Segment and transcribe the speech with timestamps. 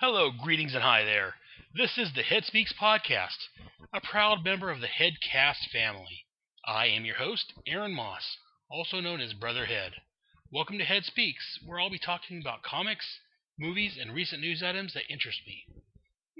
[0.00, 1.34] Hello, greetings, and hi there.
[1.74, 3.48] This is the Head Speaks podcast,
[3.92, 6.24] a proud member of the Headcast family.
[6.64, 8.36] I am your host, Aaron Moss,
[8.70, 9.94] also known as Brother Head.
[10.52, 13.18] Welcome to Head Speaks, where I'll be talking about comics,
[13.58, 15.64] movies, and recent news items that interest me.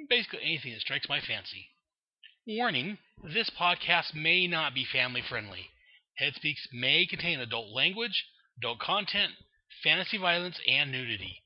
[0.09, 1.67] Basically, anything that strikes my fancy.
[2.47, 5.71] Warning this podcast may not be family friendly.
[6.15, 8.25] Head Speaks may contain adult language,
[8.59, 9.33] adult content,
[9.83, 11.43] fantasy violence, and nudity.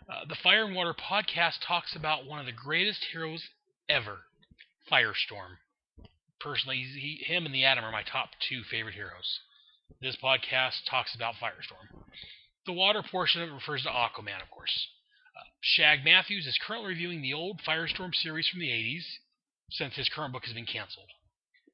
[0.09, 3.43] Uh, the Fire and Water podcast talks about one of the greatest heroes
[3.89, 4.19] ever,
[4.91, 5.57] Firestorm.
[6.39, 9.39] Personally, he, him and the Atom are my top two favorite heroes.
[10.01, 12.03] This podcast talks about Firestorm.
[12.65, 14.87] The water portion of it refers to Aquaman, of course.
[15.35, 19.05] Uh, Shagg Matthews is currently reviewing the old Firestorm series from the 80s,
[19.71, 21.09] since his current book has been canceled.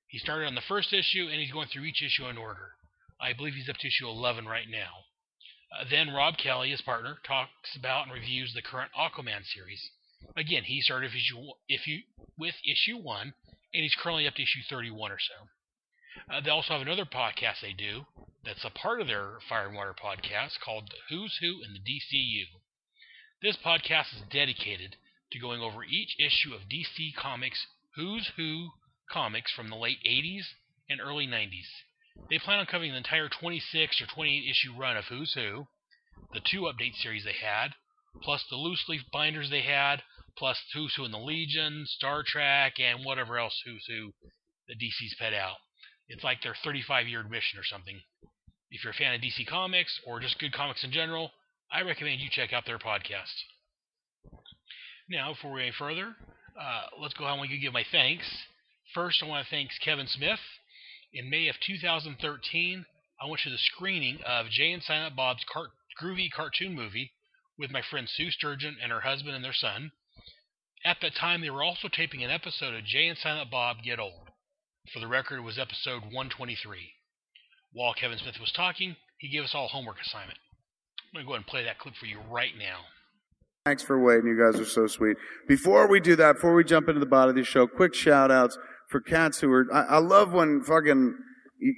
[0.08, 2.76] He started on the first issue, and he's going through each issue in order.
[3.20, 5.06] I believe he's up to issue 11 right now.
[5.72, 9.92] Uh, then Rob Kelly, his partner, talks about and reviews the current Aquaman series.
[10.36, 12.02] Again, he started issue, if you,
[12.38, 13.34] with issue 1,
[13.74, 16.34] and he's currently up to issue 31 or so.
[16.34, 18.06] Uh, they also have another podcast they do
[18.44, 22.46] that's a part of their Fire and Water podcast called Who's Who in the DCU.
[23.42, 24.98] This podcast is dedicated
[25.32, 27.66] to going over each issue of DC Comics
[27.96, 28.72] Who's Who
[29.10, 30.44] comics from the late 80s
[30.90, 31.68] and early 90s.
[32.30, 35.68] They plan on covering the entire 26 or 28 issue run of Who's Who,
[36.34, 37.74] the two update series they had,
[38.22, 40.04] plus the loose leaf binders they had,
[40.38, 44.14] plus Who's Who in the Legion, Star Trek, and whatever else Who's Who
[44.68, 45.58] the DC's put out.
[46.08, 48.00] It's like their 35 year mission or something.
[48.70, 51.32] If you're a fan of DC Comics or just good comics in general,
[51.72, 53.36] I recommend you check out their podcast.
[55.10, 56.16] Now, before we go any further,
[56.60, 58.26] uh, let's go ahead and give my thanks.
[58.94, 60.40] First, I want to thank Kevin Smith
[61.14, 62.86] in May of 2013,
[63.22, 65.46] I went to the screening of Jay and Silent Bob's
[66.02, 67.12] groovy cartoon movie
[67.58, 69.92] with my friend Sue Sturgeon and her husband and their son.
[70.86, 74.00] At that time, they were also taping an episode of Jay and Silent Bob Get
[74.00, 74.30] Old.
[74.92, 76.94] For the record, it was episode 123.
[77.74, 80.40] While Kevin Smith was talking, he gave us all homework assignment.
[81.14, 82.80] I'm going to go ahead and play that clip for you right now.
[83.66, 84.28] Thanks for waiting.
[84.28, 85.18] You guys are so sweet.
[85.48, 88.32] Before we do that, before we jump into the body of the show, quick shout
[88.32, 88.58] outs
[88.92, 91.16] for cats who are, I, I love when fucking,
[91.60, 91.74] you,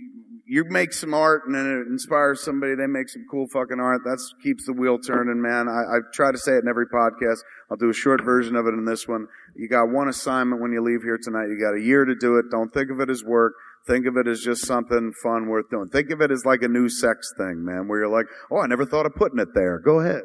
[0.45, 4.01] you, make some art and then it inspires somebody, they make some cool fucking art.
[4.03, 5.67] That keeps the wheel turning, man.
[5.69, 7.37] I, I try to say it in every podcast.
[7.69, 9.27] I'll do a short version of it in this one.
[9.55, 11.47] You got one assignment when you leave here tonight.
[11.47, 12.45] You got a year to do it.
[12.49, 13.53] Don't think of it as work.
[13.85, 15.89] Think of it as just something fun worth doing.
[15.89, 18.67] Think of it as like a new sex thing, man, where you're like, oh, I
[18.67, 19.79] never thought of putting it there.
[19.79, 20.23] Go ahead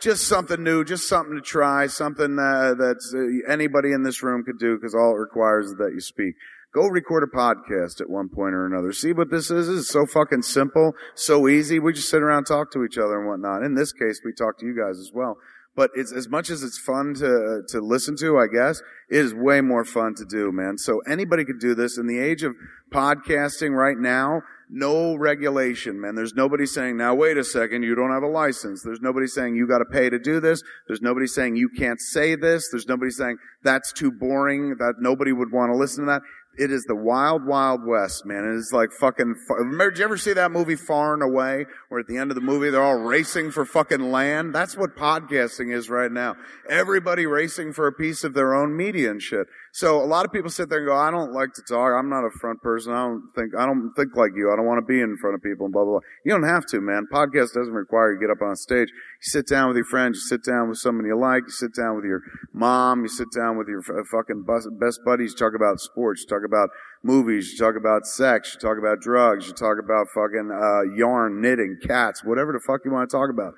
[0.00, 4.44] just something new, just something to try, something uh, that uh, anybody in this room
[4.44, 6.34] could do because all it requires is that you speak.
[6.74, 8.92] Go record a podcast at one point or another.
[8.92, 9.68] See what this is?
[9.68, 11.78] It's so fucking simple, so easy.
[11.78, 13.62] We just sit around talk to each other and whatnot.
[13.62, 15.38] In this case, we talk to you guys as well.
[15.76, 19.34] But it's as much as it's fun to to listen to, I guess, it is
[19.34, 20.78] way more fun to do, man.
[20.78, 21.98] So anybody could do this.
[21.98, 22.54] In the age of
[22.92, 26.14] podcasting right now, no regulation, man.
[26.14, 28.82] There's nobody saying, now wait a second, you don't have a license.
[28.82, 30.62] There's nobody saying you gotta pay to do this.
[30.88, 32.68] There's nobody saying you can't say this.
[32.70, 36.22] There's nobody saying that's too boring, that nobody would want to listen to that.
[36.58, 38.44] It is the wild, wild west, man.
[38.44, 39.34] It is like fucking.
[39.48, 42.34] Remember, did you ever see that movie Far and Away, where at the end of
[42.34, 44.54] the movie they're all racing for fucking land?
[44.54, 46.36] That's what podcasting is right now.
[46.68, 49.48] Everybody racing for a piece of their own media and shit.
[49.76, 51.92] So a lot of people sit there and go, I don't like to talk.
[51.92, 52.94] I'm not a front person.
[52.94, 54.50] I don't think, I don't think like you.
[54.50, 56.08] I don't want to be in front of people and blah, blah, blah.
[56.24, 57.06] You don't have to, man.
[57.12, 58.88] Podcast doesn't require you get up on stage.
[58.88, 60.16] You sit down with your friends.
[60.16, 61.42] You sit down with someone you like.
[61.42, 62.22] You sit down with your
[62.54, 63.02] mom.
[63.02, 65.32] You sit down with your fucking best buddies.
[65.32, 66.22] You talk about sports.
[66.22, 66.70] You talk about
[67.02, 67.52] movies.
[67.52, 68.54] You talk about sex.
[68.54, 69.46] You talk about drugs.
[69.46, 73.28] You talk about fucking, uh, yarn, knitting, cats, whatever the fuck you want to talk
[73.28, 73.52] about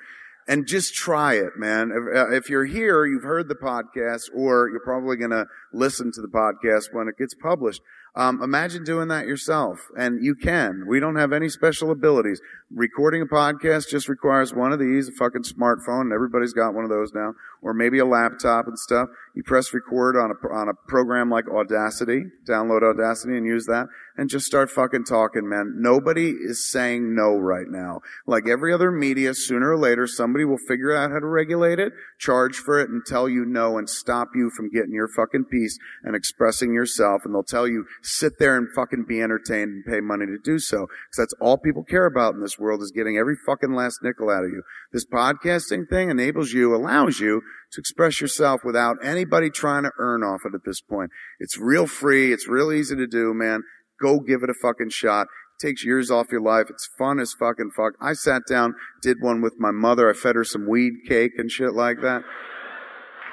[0.48, 1.92] and just try it, man.
[1.92, 6.10] If, uh, if you're here, you've heard the podcast, or you're probably going to listen
[6.12, 7.82] to the podcast when it gets published.
[8.18, 10.86] Um, imagine doing that yourself, and you can.
[10.88, 12.40] We don't have any special abilities.
[12.68, 16.82] Recording a podcast just requires one of these, a fucking smartphone, and everybody's got one
[16.82, 19.08] of those now, or maybe a laptop and stuff.
[19.34, 23.86] You press record on a on a program like Audacity, download Audacity and use that,
[24.16, 25.76] and just start fucking talking, man.
[25.78, 28.00] Nobody is saying no right now.
[28.26, 31.92] Like every other media, sooner or later, somebody will figure out how to regulate it,
[32.18, 35.78] charge for it, and tell you no, and stop you from getting your fucking piece
[36.02, 40.00] and expressing yourself, and they'll tell you sit there and fucking be entertained and pay
[40.00, 40.86] money to do so.
[40.86, 44.30] Because that's all people care about in this world is getting every fucking last nickel
[44.30, 44.62] out of you.
[44.92, 50.22] This podcasting thing enables you, allows you to express yourself without anybody trying to earn
[50.22, 51.10] off it at this point.
[51.38, 52.32] It's real free.
[52.32, 53.62] It's real easy to do, man.
[54.00, 55.26] Go give it a fucking shot.
[55.60, 56.66] Takes years off your life.
[56.70, 57.94] It's fun as fucking fuck.
[58.00, 60.08] I sat down, did one with my mother.
[60.08, 62.22] I fed her some weed cake and shit like that.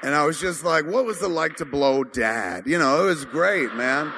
[0.02, 2.64] And I was just like, what was it like to blow dad?
[2.66, 4.12] You know, it was great, man.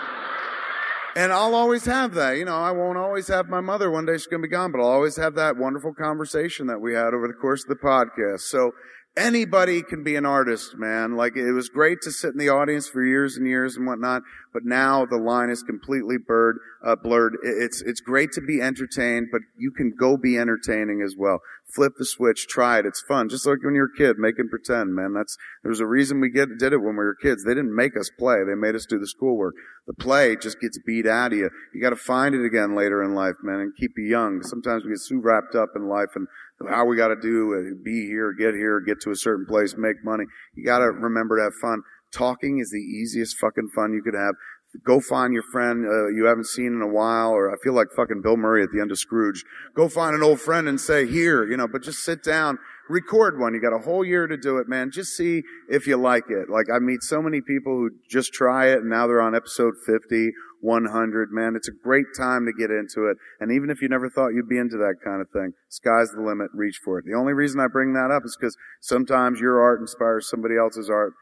[1.18, 2.38] And I'll always have that.
[2.38, 3.90] You know, I won't always have my mother.
[3.90, 6.80] One day she's going to be gone, but I'll always have that wonderful conversation that
[6.80, 8.42] we had over the course of the podcast.
[8.42, 8.74] So
[9.18, 11.18] anybody can be an artist, man.
[11.18, 14.22] Like it was great to sit in the audience for years and years and whatnot,
[14.54, 16.58] but now the line is completely blurred.
[16.86, 17.36] Uh, blurred.
[17.44, 21.40] It's it's great to be entertained, but you can go be entertaining as well.
[21.66, 22.86] Flip the switch, try it.
[22.86, 25.14] It's fun, just like when you're a kid, make and pretend, man.
[25.14, 27.44] That's there's a reason we get did it when we were kids.
[27.44, 29.56] They didn't make us play; they made us do the schoolwork.
[29.88, 31.50] The play just gets beat out of you.
[31.74, 34.44] You got to find it again later in life, man, and keep you young.
[34.44, 36.28] Sometimes we get too wrapped up in life and
[36.70, 40.04] how we got to do be here, get here, get to a certain place, make
[40.04, 40.26] money.
[40.56, 41.82] You got to remember to have fun.
[42.12, 44.36] Talking is the easiest fucking fun you could have.
[44.84, 47.88] Go find your friend uh, you haven't seen in a while, or I feel like
[47.96, 49.44] fucking Bill Murray at the end of Scrooge.
[49.76, 52.58] Go find an old friend and say, here, you know, but just sit down,
[52.90, 53.54] record one.
[53.54, 54.92] You got a whole year to do it, man.
[54.92, 56.50] Just see if you like it.
[56.50, 59.76] Like I meet so many people who just try it and now they're on episode
[59.86, 60.32] 50
[60.62, 61.30] 100.
[61.32, 63.18] Man, it's a great time to get into it.
[63.40, 66.22] And even if you never thought you'd be into that kind of thing, sky's the
[66.22, 66.50] limit.
[66.54, 67.06] Reach for it.
[67.06, 70.90] The only reason I bring that up is because sometimes your art inspires somebody else's
[70.90, 71.14] art.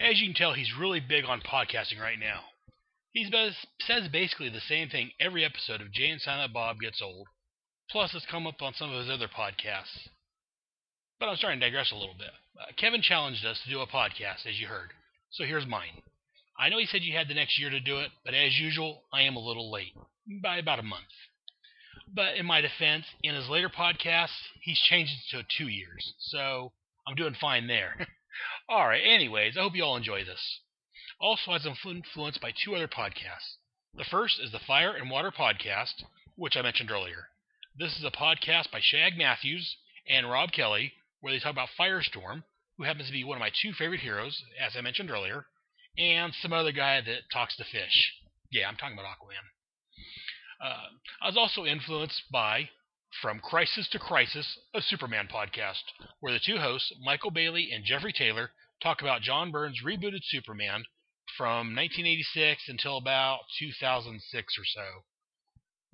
[0.00, 2.40] As you can tell, he's really big on podcasting right now.
[3.12, 3.28] He
[3.86, 7.26] says basically the same thing every episode of Jay and Silent Bob gets old.
[7.90, 10.08] Plus, it's come up on some of his other podcasts.
[11.18, 12.30] But I'm starting to digress a little bit.
[12.60, 14.90] Uh, Kevin challenged us to do a podcast, as you heard.
[15.30, 16.02] So here's mine.
[16.60, 19.04] I know he said you had the next year to do it, but as usual,
[19.12, 19.94] I am a little late.
[20.42, 21.06] By about a month.
[22.12, 26.14] But in my defense, in his later podcasts, he's changed it to two years.
[26.18, 26.72] So
[27.06, 28.08] I'm doing fine there.
[28.70, 30.60] Alright, anyways, I hope you all enjoy this.
[31.20, 33.56] Also has influenced by two other podcasts.
[33.94, 37.28] The first is the Fire and Water Podcast, which I mentioned earlier.
[37.78, 39.76] This is a podcast by Shagg Matthews
[40.08, 42.42] and Rob Kelly, where they talk about Firestorm,
[42.76, 45.46] who happens to be one of my two favorite heroes, as I mentioned earlier,
[45.98, 48.12] and some other guy that talks to fish.
[48.50, 49.44] Yeah, I'm talking about Aquaman.
[50.64, 50.88] Uh,
[51.22, 52.70] I was also influenced by
[53.20, 55.82] From Crisis to Crisis, a Superman podcast,
[56.20, 58.50] where the two hosts, Michael Bailey and Jeffrey Taylor,
[58.82, 60.84] talk about John Byrne's rebooted Superman
[61.36, 65.04] from 1986 until about 2006 or so,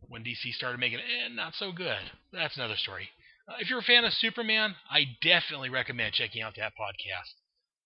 [0.08, 1.98] when DC started making it eh, not so good.
[2.32, 3.08] That's another story.
[3.48, 7.32] Uh, if you're a fan of Superman, I definitely recommend checking out that podcast.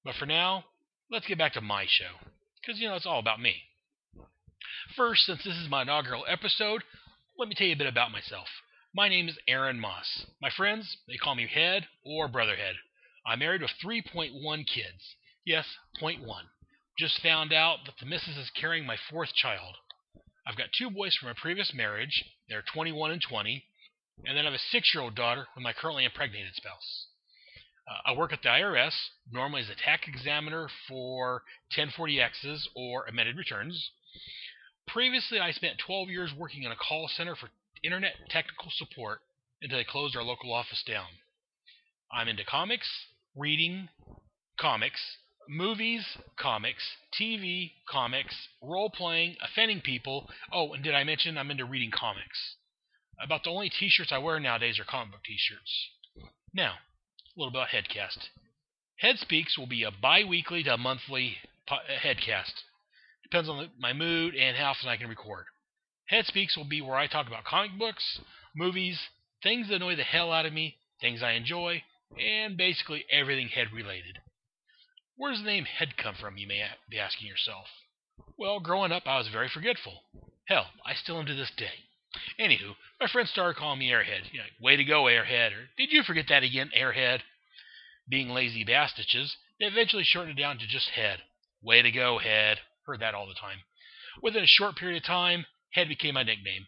[0.04, 0.64] But for now,
[1.10, 2.28] let's get back to my show.
[2.60, 3.54] Because, you know, it's all about me.
[4.96, 6.82] First, since this is my inaugural episode,
[7.38, 8.48] let me tell you a bit about myself.
[8.94, 10.26] My name is Aaron Moss.
[10.40, 12.76] My friends, they call me Head or Brotherhead.
[13.26, 14.32] I'm married with 3.1
[14.66, 15.16] kids.
[15.44, 15.66] Yes,
[16.02, 16.24] 0.1.
[16.98, 19.76] Just found out that the missus is carrying my fourth child.
[20.46, 22.24] I've got two boys from a previous marriage.
[22.48, 23.64] They're 21 and 20.
[24.24, 27.06] And then I have a six year old daughter with my currently impregnated spouse.
[27.88, 28.92] Uh, I work at the IRS,
[29.30, 31.42] normally as a tax examiner for
[31.76, 33.90] 1040Xs or amended returns.
[34.86, 37.48] Previously, I spent 12 years working in a call center for
[37.82, 39.20] internet technical support
[39.62, 41.06] until they closed our local office down.
[42.12, 42.88] I'm into comics,
[43.34, 43.88] reading,
[44.58, 45.00] comics,
[45.48, 46.04] movies,
[46.38, 46.82] comics,
[47.18, 50.28] TV, comics, role playing, offending people.
[50.52, 52.56] Oh, and did I mention I'm into reading comics?
[53.22, 56.30] About the only t shirts I wear nowadays are comic book t shirts.
[56.54, 56.74] Now,
[57.38, 58.18] a little about Headcast.
[58.96, 61.36] Head Speaks will be a bi weekly to monthly
[61.70, 62.52] uh, Headcast.
[63.22, 65.44] Depends on my mood and how often I can record.
[66.06, 68.20] Head Speaks will be where I talk about comic books,
[68.56, 68.98] movies,
[69.42, 71.82] things that annoy the hell out of me, things I enjoy,
[72.18, 74.18] and basically everything head related.
[75.16, 77.66] Where does the name Head come from, you may be asking yourself?
[78.36, 80.02] Well, growing up, I was very forgetful.
[80.46, 81.87] Hell, I still am to this day.
[82.38, 84.32] Anywho, my friends started calling me Airhead.
[84.32, 85.52] You know, way to go, Airhead.
[85.52, 87.20] Or did you forget that again, Airhead?
[88.08, 91.22] Being lazy bastiches, they eventually shortened it down to just Head.
[91.62, 92.58] Way to go, Head.
[92.86, 93.58] Heard that all the time.
[94.22, 96.66] Within a short period of time, Head became my nickname.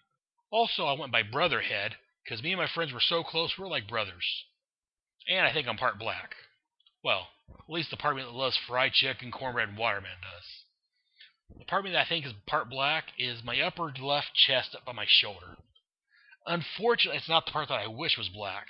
[0.51, 3.65] Also, I went by Brother Head because me and my friends were so close, we
[3.65, 4.45] are like brothers.
[5.29, 6.35] And I think I'm part black.
[7.03, 10.45] Well, at least the part that loves fried chicken, cornbread, and watermelon does.
[11.59, 14.75] The part of me that I think is part black is my upper left chest
[14.75, 15.57] up by my shoulder.
[16.47, 18.67] Unfortunately, it's not the part that I wish was black.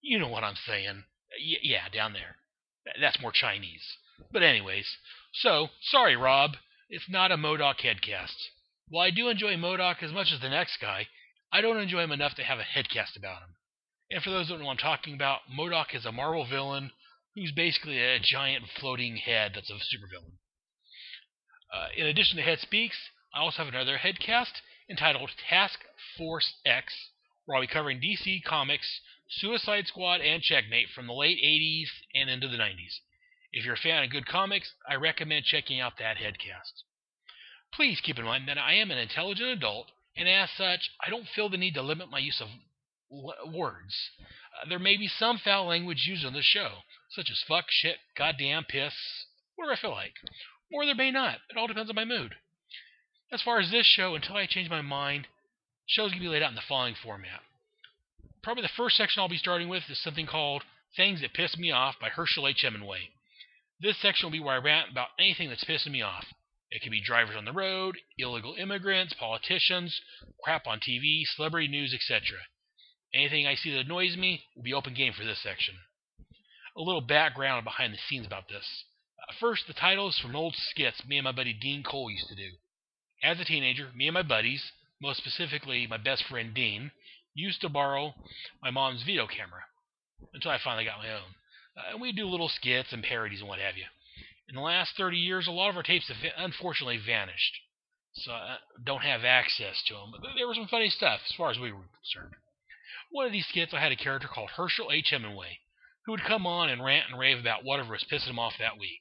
[0.00, 1.04] You know what I'm saying.
[1.38, 2.36] Y- yeah, down there.
[3.00, 3.96] That's more Chinese.
[4.30, 4.96] But anyways,
[5.32, 6.56] so, sorry, Rob.
[6.88, 8.36] It's not a MODOK headcast.
[8.88, 11.08] While I do enjoy MODOK as much as the next guy,
[11.50, 13.54] I don't enjoy him enough to have a headcast about him.
[14.10, 16.92] And for those who don't know what I'm talking about, MODOK is a Marvel villain
[17.34, 20.36] who's basically a giant floating head that's a supervillain.
[21.72, 22.96] Uh, in addition to Head Speaks,
[23.34, 24.60] I also have another headcast
[24.90, 25.80] entitled Task
[26.18, 26.92] Force X,
[27.46, 32.28] where I'll be covering DC Comics, Suicide Squad, and Checkmate from the late 80s and
[32.28, 32.98] into the 90s.
[33.52, 36.84] If you're a fan of good comics, I recommend checking out that headcast.
[37.72, 41.28] Please keep in mind that I am an intelligent adult, and as such, I don't
[41.34, 42.48] feel the need to limit my use of
[43.52, 44.10] words.
[44.60, 46.78] Uh, there may be some foul language used on the show,
[47.10, 48.94] such as fuck, shit, goddamn, piss,
[49.56, 50.14] whatever I feel like.
[50.72, 51.38] Or there may not.
[51.50, 52.34] It all depends on my mood.
[53.30, 55.26] As far as this show, until I change my mind,
[55.86, 57.40] shows can be laid out in the following format.
[58.42, 60.64] Probably the first section I'll be starting with is something called
[60.96, 62.62] Things That Piss Me Off by Herschel H.
[62.62, 63.10] Hemingway.
[63.80, 66.26] This section will be where I rant about anything that's pissing me off.
[66.70, 70.00] It can be drivers on the road, illegal immigrants, politicians,
[70.42, 72.38] crap on TV, celebrity news, etc.
[73.14, 75.74] Anything I see that annoys me will be open game for this section
[76.76, 78.84] a little background behind the scenes about this.
[79.22, 82.28] Uh, first, the title is from old skits me and my buddy Dean Cole used
[82.28, 82.50] to do.
[83.22, 86.90] As a teenager, me and my buddies, most specifically my best friend Dean,
[87.34, 88.14] used to borrow
[88.62, 89.62] my mom's video camera
[90.34, 91.34] until I finally got my own.
[91.76, 93.84] Uh, and we'd do little skits and parodies and what have you.
[94.48, 97.56] In the last 30 years, a lot of our tapes have unfortunately vanished,
[98.12, 100.12] so I don't have access to them.
[100.12, 102.34] But there was some funny stuff as far as we were concerned.
[103.10, 105.10] One of these skits, I had a character called Herschel H.
[105.10, 105.60] Hemingway
[106.04, 108.78] who would come on and rant and rave about whatever was pissing him off that
[108.78, 109.00] week.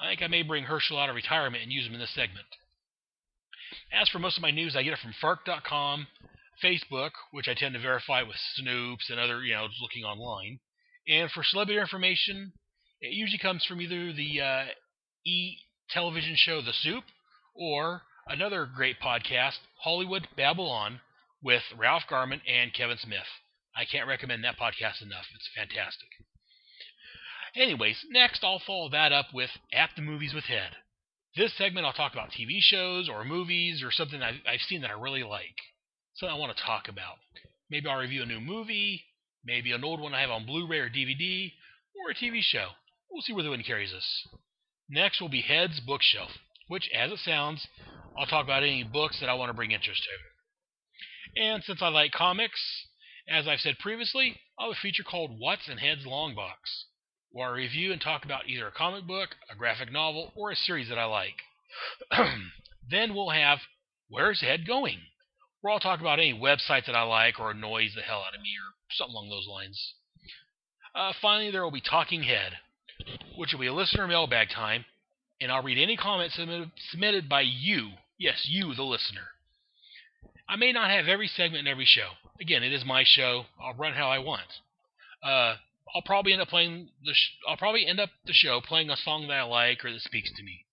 [0.00, 2.46] I think I may bring Herschel out of retirement and use him in this segment.
[3.92, 6.06] As for most of my news, I get it from Fark.com,
[6.62, 10.60] Facebook, which I tend to verify with Snopes and other, you know, looking online.
[11.08, 12.52] And for celebrity information,
[13.00, 14.64] it usually comes from either the uh,
[15.24, 15.58] E
[15.90, 17.04] television show The Soup
[17.54, 21.00] or another great podcast, Hollywood Babylon,
[21.42, 23.26] with Ralph Garman and Kevin Smith.
[23.76, 25.26] I can't recommend that podcast enough.
[25.34, 26.08] It's fantastic.
[27.54, 30.70] Anyways, next I'll follow that up with At the Movies with Head.
[31.36, 34.90] This segment I'll talk about TV shows or movies or something I've, I've seen that
[34.90, 35.56] I really like.
[36.14, 37.16] Something I want to talk about.
[37.70, 39.04] Maybe I'll review a new movie,
[39.44, 41.52] maybe an old one I have on Blu ray or DVD,
[41.94, 42.68] or a TV show.
[43.10, 44.06] We'll see where the wind carries us.
[44.88, 46.30] Next will be Head's Bookshelf,
[46.68, 47.66] which, as it sounds,
[48.18, 51.42] I'll talk about any books that I want to bring interest to.
[51.42, 52.60] And since I like comics,
[53.28, 56.86] as I've said previously, I'll have a feature called What's in Head's Long Box,
[57.30, 60.56] where I review and talk about either a comic book, a graphic novel, or a
[60.56, 61.34] series that I like.
[62.90, 63.58] then we'll have
[64.08, 64.98] Where's Head Going?
[65.60, 68.40] Where I'll talk about any website that I like or annoys the hell out of
[68.40, 69.94] me or something along those lines.
[70.94, 72.52] Uh, finally, there will be Talking Head,
[73.36, 74.84] which will be a listener mailbag time,
[75.40, 76.38] and I'll read any comments
[76.90, 77.90] submitted by you.
[78.18, 79.28] Yes, you, the listener.
[80.48, 82.10] I may not have every segment in every show.
[82.40, 83.46] Again, it is my show.
[83.60, 84.60] I'll run how I want.
[85.22, 85.56] Uh,
[85.94, 87.14] I'll probably end up playing the.
[87.14, 90.00] Sh- I'll probably end up the show playing a song that I like or that
[90.02, 90.66] speaks to me,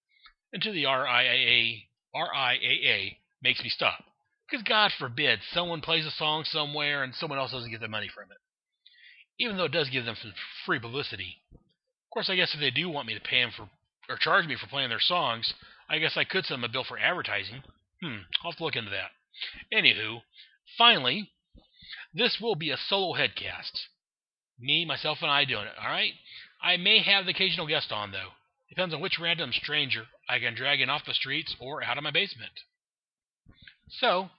[0.51, 1.83] until the RIAA
[2.15, 4.03] RIAA makes me stop.
[4.49, 8.09] Because God forbid someone plays a song somewhere and someone else doesn't get the money
[8.13, 8.37] from it,
[9.39, 10.33] even though it does give them some
[10.65, 11.37] free publicity.
[11.53, 13.69] Of course, I guess if they do want me to pay them for
[14.09, 15.53] or charge me for playing their songs,
[15.89, 17.63] I guess I could send them a bill for advertising.
[18.01, 19.11] Hmm, I'll have to look into that.
[19.73, 20.21] Anywho,
[20.77, 21.31] finally,
[22.13, 23.87] this will be a solo headcast.
[24.59, 26.13] Me, myself, and I doing it, alright?
[26.61, 28.29] I may have the occasional guest on, though.
[28.69, 32.03] Depends on which random stranger I can drag in off the streets or out of
[32.03, 32.51] my basement.
[33.89, 34.29] So,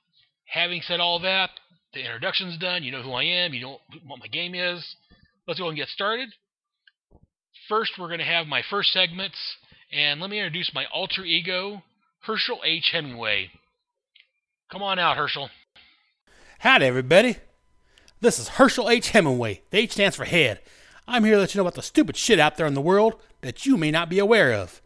[0.46, 1.50] having said all that,
[1.92, 4.96] the introduction's done, you know who I am, you know what my game is.
[5.46, 6.30] Let's go and get started.
[7.68, 9.38] First, we're going to have my first segments,
[9.92, 11.82] and let me introduce my alter ego,
[12.22, 12.90] Herschel H.
[12.92, 13.50] Hemingway.
[14.74, 15.50] Come on out, Herschel.
[16.58, 17.36] Howdy, everybody.
[18.20, 19.10] This is Herschel H.
[19.10, 19.62] Hemingway.
[19.70, 20.58] The H stands for head.
[21.06, 23.14] I'm here to let you know about the stupid shit out there in the world
[23.42, 24.82] that you may not be aware of.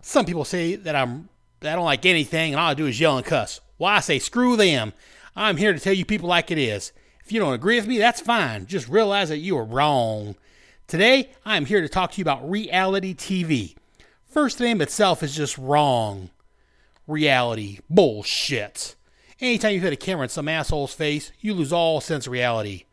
[0.00, 3.00] Some people say that I'm that I don't like anything and all I do is
[3.00, 3.60] yell and cuss.
[3.80, 4.92] Well, I say screw them.
[5.34, 6.92] I'm here to tell you people like it is.
[7.24, 8.66] If you don't agree with me, that's fine.
[8.66, 10.36] Just realize that you are wrong.
[10.86, 13.74] Today, I'm here to talk to you about reality TV.
[14.24, 16.30] First name itself is just wrong.
[17.08, 17.80] Reality.
[17.90, 18.94] Bullshit.
[19.42, 22.84] Anytime you hit a camera in some asshole's face, you lose all sense of reality.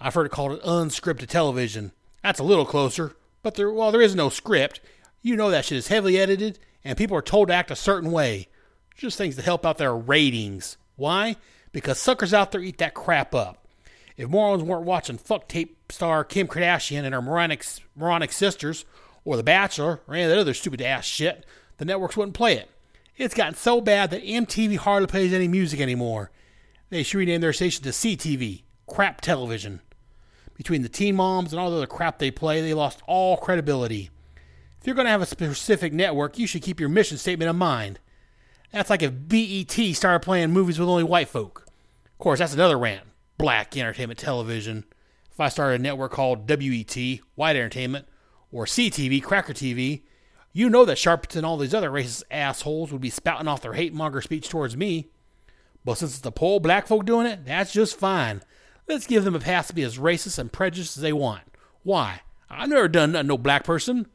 [0.00, 1.92] I've heard it called unscripted television.
[2.22, 4.80] That's a little closer, but there, well, there is no script.
[5.20, 8.10] You know that shit is heavily edited, and people are told to act a certain
[8.10, 8.48] way.
[8.96, 10.78] Just things to help out their ratings.
[10.96, 11.36] Why?
[11.72, 13.68] Because suckers out there eat that crap up.
[14.16, 18.86] If morons weren't watching fuck tape star Kim Kardashian and her moronic, moronic sisters,
[19.26, 21.44] or The Bachelor, or any of that other stupid ass shit,
[21.76, 22.70] the networks wouldn't play it.
[23.16, 26.30] It's gotten so bad that MTV hardly plays any music anymore.
[26.90, 29.80] They should rename their station to CTV, crap television.
[30.54, 34.10] Between the teen moms and all the other crap they play, they lost all credibility.
[34.80, 37.56] If you're going to have a specific network, you should keep your mission statement in
[37.56, 38.00] mind.
[38.72, 41.66] That's like if BET started playing movies with only white folk.
[42.06, 43.04] Of course, that's another rant.
[43.38, 44.84] Black entertainment television.
[45.30, 46.96] If I started a network called WET,
[47.34, 48.06] White Entertainment,
[48.50, 50.02] or CTV, Cracker TV,
[50.52, 53.72] you know that Sharpton and all these other racist assholes would be spouting off their
[53.72, 55.08] hate monger speech towards me.
[55.84, 58.42] But since it's the poor black folk doing it, that's just fine.
[58.86, 61.42] Let's give them a pass to be as racist and prejudiced as they want.
[61.82, 62.20] Why?
[62.50, 64.06] I've never done nothing no black person.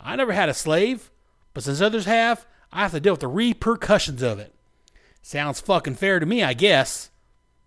[0.00, 1.10] I never had a slave.
[1.54, 4.54] But since others have, I have to deal with the repercussions of it.
[5.20, 7.10] Sounds fucking fair to me, I guess.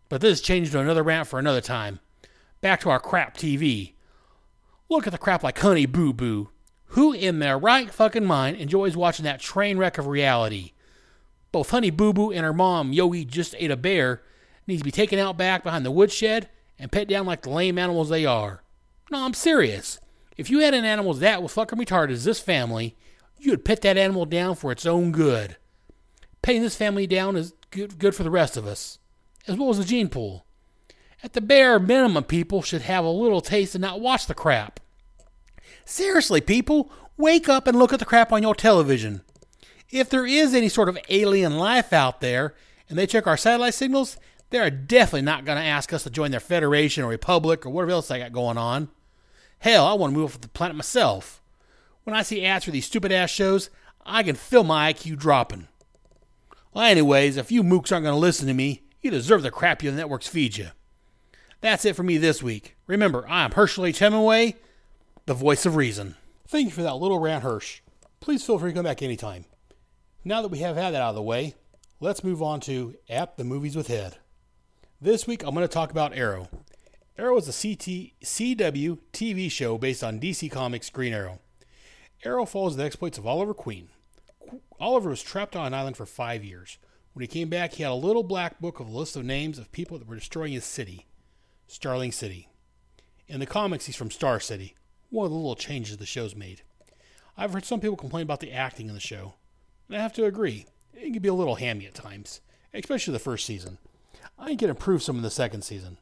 [0.10, 2.00] But this changed to another rant for another time.
[2.62, 3.94] Back to our crap TV.
[4.90, 6.50] Look at the crap like Honey Boo Boo.
[6.90, 10.72] Who in their right fucking mind enjoys watching that train wreck of reality?
[11.52, 14.22] Both Honey Boo Boo and her mom, Yogi, just ate a bear,
[14.68, 17.78] needs to be taken out back behind the woodshed and pet down like the lame
[17.78, 18.62] animals they are.
[19.12, 20.00] No, I'm serious.
[20.38, 22.96] If you had an animal that was fucking retarded as this family,
[23.40, 25.58] you would pet that animal down for its own good.
[26.42, 29.00] Petting this family down is good, good for the rest of us,
[29.48, 30.46] as well as the gene pool.
[31.24, 34.80] At the bare minimum, people should have a little taste and not watch the crap.
[35.86, 39.22] Seriously, people, wake up and look at the crap on your television.
[39.92, 42.56] If there is any sort of alien life out there
[42.90, 44.18] and they check our satellite signals,
[44.50, 47.92] they're definitely not going to ask us to join their federation or republic or whatever
[47.92, 48.90] else they got going on.
[49.60, 51.42] Hell, I want to move off the planet myself.
[52.04, 53.70] When I see ads for these stupid ass shows,
[54.06, 55.68] I can feel my IQ dropping.
[56.74, 59.82] Well, anyways, if you mooks aren't going to listen to me, you deserve the crap
[59.82, 60.70] your networks feed you.
[61.62, 62.76] That's it for me this week.
[62.86, 64.00] Remember, I'm Herschel H.
[64.00, 64.56] Hemingway,
[65.26, 66.16] the voice of reason.
[66.48, 67.82] Thank you for that little rant, Hirsch.
[68.20, 69.46] Please feel free to come back anytime.
[70.24, 71.56] Now that we have had that out of the way,
[72.00, 74.18] let's move on to At the Movies with Head.
[75.02, 76.48] This week, I'm going to talk about Arrow.
[77.18, 81.40] Arrow is a CT, CW TV show based on DC Comics' Green Arrow.
[82.24, 83.90] Arrow follows the exploits of Oliver Queen.
[84.80, 86.78] Oliver was trapped on an island for five years.
[87.14, 89.58] When he came back, he had a little black book of a list of names
[89.58, 91.08] of people that were destroying his city,
[91.68, 92.48] Starling City.
[93.28, 94.76] In the comics, he's from Star City,
[95.16, 96.62] one of the little changes the show's made.
[97.38, 99.34] I've heard some people complain about the acting in the show,
[99.88, 100.66] and I have to agree.
[100.94, 102.42] It can be a little hammy at times,
[102.74, 103.78] especially the first season.
[104.38, 105.98] I think it improved some in the second season.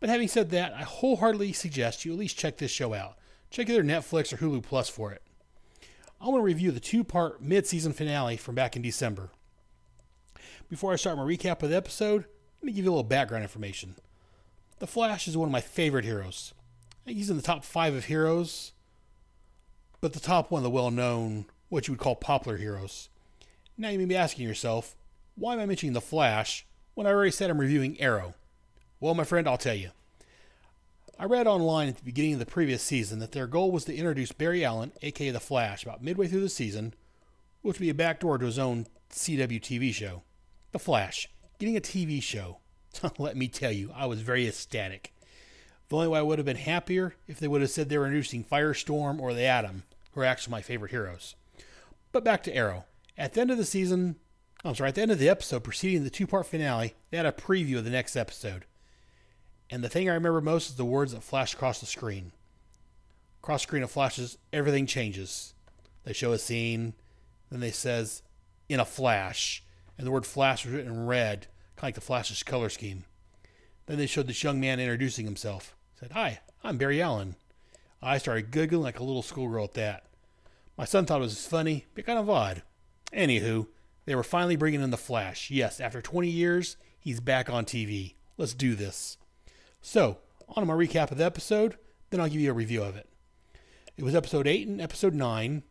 [0.00, 3.16] But having said that, I wholeheartedly suggest you at least check this show out.
[3.50, 5.22] Check either Netflix or Hulu Plus for it.
[6.20, 9.30] I want to review the two part mid season finale from back in December.
[10.68, 12.24] Before I start my recap of the episode,
[12.60, 13.96] let me give you a little background information.
[14.78, 16.52] The Flash is one of my favorite heroes.
[17.06, 18.72] He's in the top five of heroes,
[20.00, 23.08] but the top one of the well known, what you would call popular heroes.
[23.78, 24.96] Now you may be asking yourself,
[25.36, 28.34] why am I mentioning The Flash when I already said I'm reviewing Arrow?
[29.00, 29.90] Well, my friend, I'll tell you.
[31.18, 33.94] I read online at the beginning of the previous season that their goal was to
[33.94, 36.92] introduce Barry Allen, aka The Flash, about midway through the season,
[37.62, 40.22] which would be a backdoor to his own CW TV show.
[40.72, 42.58] The Flash, getting a TV show.
[43.18, 45.12] Let me tell you, I was very ecstatic.
[45.88, 48.06] The only way I would have been happier if they would have said they were
[48.06, 51.36] introducing Firestorm or the Atom, who are actually my favorite heroes.
[52.12, 52.84] But back to Arrow.
[53.16, 54.16] At the end of the season,
[54.64, 57.26] I'm sorry, at the end of the episode preceding the two part finale, they had
[57.26, 58.64] a preview of the next episode.
[59.70, 62.32] And the thing I remember most is the words that flash across the screen.
[63.42, 65.54] Across the screen of flashes, everything changes.
[66.04, 66.94] They show a scene,
[67.50, 68.22] then they says,
[68.68, 69.62] in a flash,
[69.96, 71.46] and the word flash was written in red,
[71.76, 73.04] kind of like the flash's color scheme.
[73.86, 75.75] Then they showed this young man introducing himself.
[75.98, 77.36] Said, Hi, I'm Barry Allen.
[78.02, 80.04] I started giggling like a little schoolgirl at that.
[80.76, 82.62] My son thought it was funny, but kind of odd.
[83.14, 83.66] Anywho,
[84.04, 85.50] they were finally bringing in the Flash.
[85.50, 88.12] Yes, after 20 years, he's back on TV.
[88.36, 89.16] Let's do this.
[89.80, 90.18] So,
[90.50, 91.78] on to my recap of the episode,
[92.10, 93.08] then I'll give you a review of it.
[93.96, 95.62] It was episode 8 and episode 9.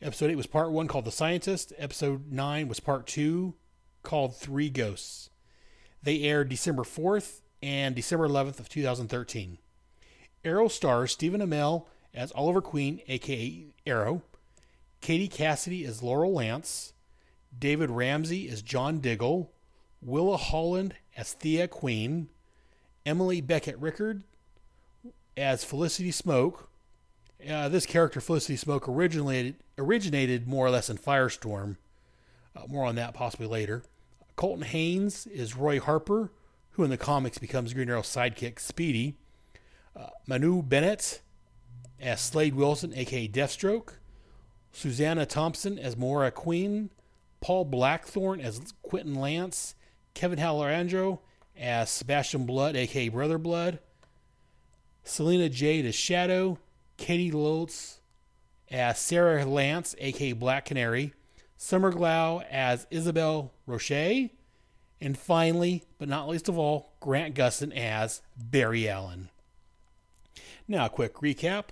[0.00, 1.72] Episode 8 was part 1 called The Scientist.
[1.78, 3.54] Episode 9 was part 2
[4.02, 5.30] called Three Ghosts.
[6.02, 9.58] They aired December 4th and December 11th of 2013.
[10.44, 14.22] Arrow stars Stephen Amell as Oliver Queen, aka Arrow,
[15.00, 16.92] Katie Cassidy as Laurel Lance,
[17.56, 19.52] David Ramsey as John Diggle,
[20.00, 22.28] Willa Holland as Thea Queen,
[23.06, 24.22] Emily Beckett Rickard
[25.36, 26.66] as Felicity Smoak.
[27.48, 31.76] Uh, this character, Felicity Smoak, originated originated more or less in Firestorm.
[32.54, 33.82] Uh, more on that possibly later.
[34.36, 36.30] Colton Haynes is Roy Harper,
[36.72, 39.16] who in the comics becomes Green Arrow's sidekick, Speedy.
[39.94, 41.20] Uh, Manu Bennett
[42.00, 43.94] as Slade Wilson, aka Deathstroke.
[44.72, 46.90] Susanna Thompson as Maura Queen.
[47.40, 49.74] Paul Blackthorne as Quentin Lance.
[50.14, 51.20] Kevin Halorandro
[51.56, 53.78] as Sebastian Blood, aka Brother Blood.
[55.04, 56.58] Celina Jade as Shadow.
[56.98, 57.98] Caity Lotz
[58.70, 61.12] as Sarah Lance, aka Black Canary.
[61.56, 64.30] Summer Glau as Isabel Roche.
[65.00, 69.28] And finally, but not least of all, Grant Gustin as Barry Allen.
[70.66, 71.66] Now, a quick recap.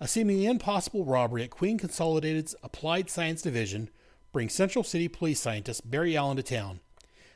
[0.00, 3.90] A seemingly impossible robbery at Queen Consolidated's Applied Science Division
[4.32, 6.80] brings Central City police scientist Barry Allen to town.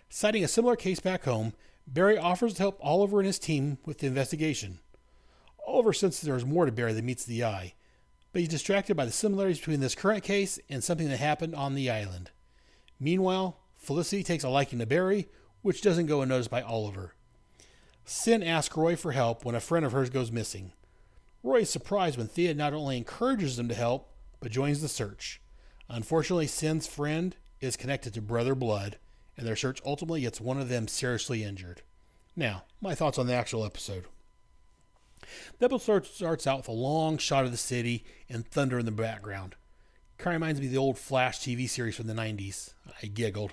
[0.09, 1.53] Citing a similar case back home,
[1.87, 4.79] Barry offers to help Oliver and his team with the investigation.
[5.67, 7.75] Oliver senses there is more to Barry than meets the eye,
[8.33, 11.75] but he's distracted by the similarities between this current case and something that happened on
[11.75, 12.31] the island.
[12.99, 15.29] Meanwhile, Felicity takes a liking to Barry,
[15.63, 17.15] which doesn't go unnoticed by Oliver.
[18.05, 20.73] Sin asks Roy for help when a friend of hers goes missing.
[21.43, 25.41] Roy is surprised when Thea not only encourages him to help, but joins the search.
[25.89, 28.99] Unfortunately, Sin's friend is connected to Brother Blood,
[29.37, 31.83] and their search ultimately gets one of them seriously injured.
[32.37, 34.05] Now, my thoughts on the actual episode.
[35.59, 38.93] The episode starts out with a long shot of the city and thunder in the
[38.93, 39.57] background.
[40.19, 42.75] Kind of reminds me of the old Flash TV series from the 90s.
[43.03, 43.53] I giggled.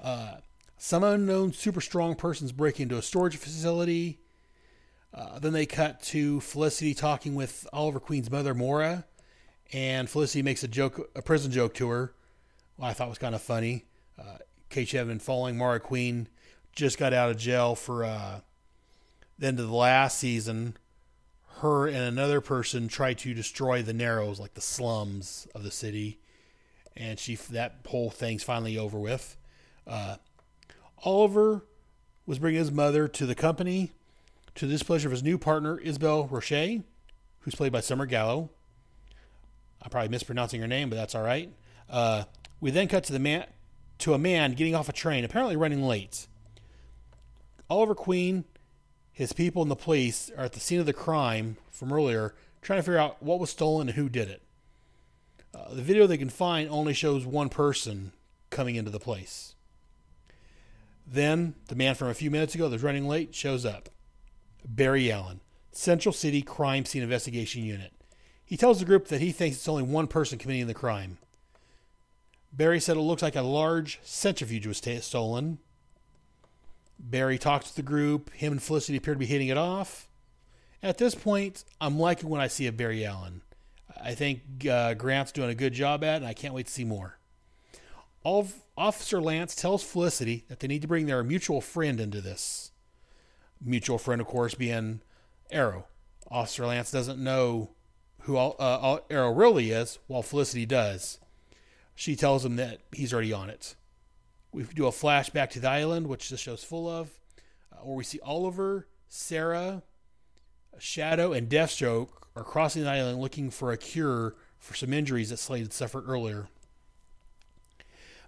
[0.00, 0.36] Uh,
[0.76, 4.18] some unknown super strong person's break into a storage facility.
[5.12, 9.04] Uh, then they cut to Felicity talking with Oliver Queen's mother, Maura,
[9.72, 12.14] and Felicity makes a joke, a prison joke to her.
[12.80, 13.84] I thought was kind of funny.
[14.18, 14.38] Uh,
[14.70, 16.28] Kate Chevin following Maura Queen
[16.74, 18.40] just got out of jail for uh,
[19.38, 20.76] the end of the last season.
[21.58, 26.18] Her and another person tried to destroy the Narrows, like the slums of the city,
[26.96, 29.36] and she that whole thing's finally over with.
[29.86, 30.16] Uh,
[31.04, 31.66] Oliver
[32.24, 33.92] was bringing his mother to the company
[34.54, 36.80] to the displeasure of his new partner, Isabel Roche,
[37.40, 38.50] who's played by Summer Gallo.
[39.82, 41.52] I'm probably mispronouncing her name, but that's all right.
[41.90, 42.24] Uh,
[42.60, 43.44] we then cut to the man
[43.98, 46.26] to a man getting off a train, apparently running late.
[47.68, 48.44] Oliver Queen,
[49.12, 52.78] his people, and the police are at the scene of the crime from earlier, trying
[52.78, 54.42] to figure out what was stolen and who did it.
[55.54, 58.12] Uh, the video they can find only shows one person
[58.48, 59.54] coming into the place.
[61.06, 63.88] Then the man from a few minutes ago that's running late shows up.
[64.66, 65.40] Barry Allen,
[65.72, 67.92] Central City Crime Scene Investigation Unit.
[68.44, 71.18] He tells the group that he thinks it's only one person committing the crime.
[72.52, 75.58] Barry said it looks like a large centrifuge was t- stolen.
[76.98, 78.30] Barry talks to the group.
[78.32, 80.08] Him and Felicity appear to be hitting it off.
[80.82, 83.42] At this point, I'm liking what I see of Barry Allen.
[84.00, 86.72] I think uh, Grant's doing a good job at it, and I can't wait to
[86.72, 87.18] see more.
[88.24, 92.72] Officer Lance tells Felicity that they need to bring their mutual friend into this.
[93.62, 95.00] Mutual friend, of course, being
[95.50, 95.86] Arrow.
[96.30, 97.70] Officer Lance doesn't know
[98.22, 101.18] who uh, Arrow really is, while Felicity does.
[101.94, 103.76] She tells him that he's already on it.
[104.52, 107.10] We do a flashback to the island, which this show's full of,
[107.72, 109.82] uh, where we see Oliver, Sarah,
[110.78, 115.38] Shadow, and Deathstroke are crossing the island looking for a cure for some injuries that
[115.38, 116.48] Slade had suffered earlier.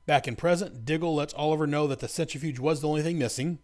[0.06, 3.58] Back in present, Diggle lets Oliver know that the centrifuge was the only thing missing.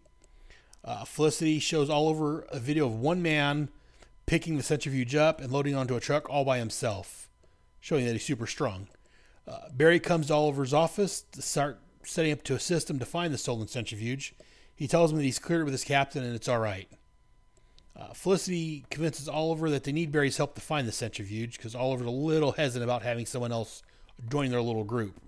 [0.85, 3.69] Uh, Felicity shows Oliver a video of one man
[4.27, 7.29] picking the centrifuge up and loading onto a truck all by himself,
[7.81, 8.89] showing that he's super strong.
[9.47, 13.33] Uh, Barry comes to Oliver's office to start setting up to assist him to find
[13.33, 14.35] the stolen centrifuge.
[14.75, 16.89] He tells him that he's cleared with his captain and it's all right.
[17.95, 22.07] Uh, Felicity convinces Oliver that they need Barry's help to find the centrifuge because Oliver's
[22.07, 23.85] a little hesitant about having someone else
[24.29, 25.21] join their little group.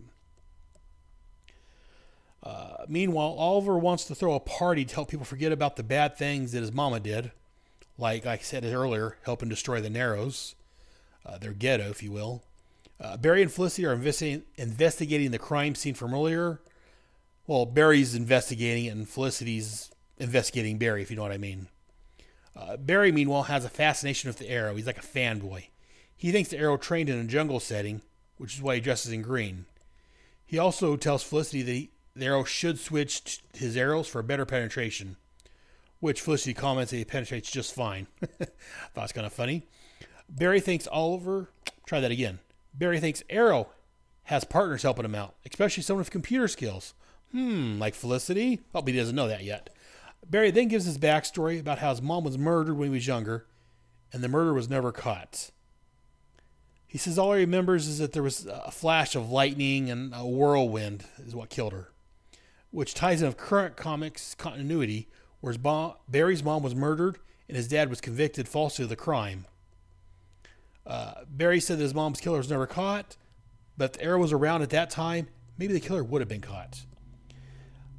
[2.44, 6.16] Uh, meanwhile, Oliver wants to throw a party to help people forget about the bad
[6.18, 7.32] things that his mama did,
[7.96, 10.54] like, like I said earlier, helping destroy the Narrows,
[11.24, 12.42] uh, their ghetto, if you will.
[13.00, 16.60] Uh, Barry and Felicity are investigating, investigating the crime scene from earlier.
[17.46, 21.68] Well, Barry's investigating it, and Felicity's investigating Barry, if you know what I mean.
[22.54, 24.76] Uh, Barry, meanwhile, has a fascination with the arrow.
[24.76, 25.68] He's like a fanboy.
[26.16, 28.02] He thinks the arrow trained in a jungle setting,
[28.36, 29.64] which is why he dresses in green.
[30.46, 35.16] He also tells Felicity that he, the arrow should switch his arrows for better penetration,
[36.00, 38.06] which Felicity comments that he penetrates just fine.
[38.96, 39.66] It's kind of funny.
[40.28, 41.50] Barry thinks Oliver,
[41.86, 42.38] try that again.
[42.72, 43.68] Barry thinks Arrow
[44.24, 46.94] has partners helping him out, especially someone with computer skills.
[47.32, 48.60] Hmm, like Felicity?
[48.74, 49.70] Oh, but he doesn't know that yet.
[50.28, 53.46] Barry then gives his backstory about how his mom was murdered when he was younger,
[54.12, 55.50] and the murder was never caught.
[56.86, 60.24] He says all he remembers is that there was a flash of lightning and a
[60.24, 61.90] whirlwind is what killed her,
[62.74, 65.08] which ties in with current comics continuity,
[65.40, 69.46] where mom, Barry's mom was murdered and his dad was convicted falsely of the crime.
[70.84, 73.16] Uh, Barry said that his mom's killer was never caught,
[73.78, 76.40] but if the arrow was around at that time, maybe the killer would have been
[76.40, 76.80] caught.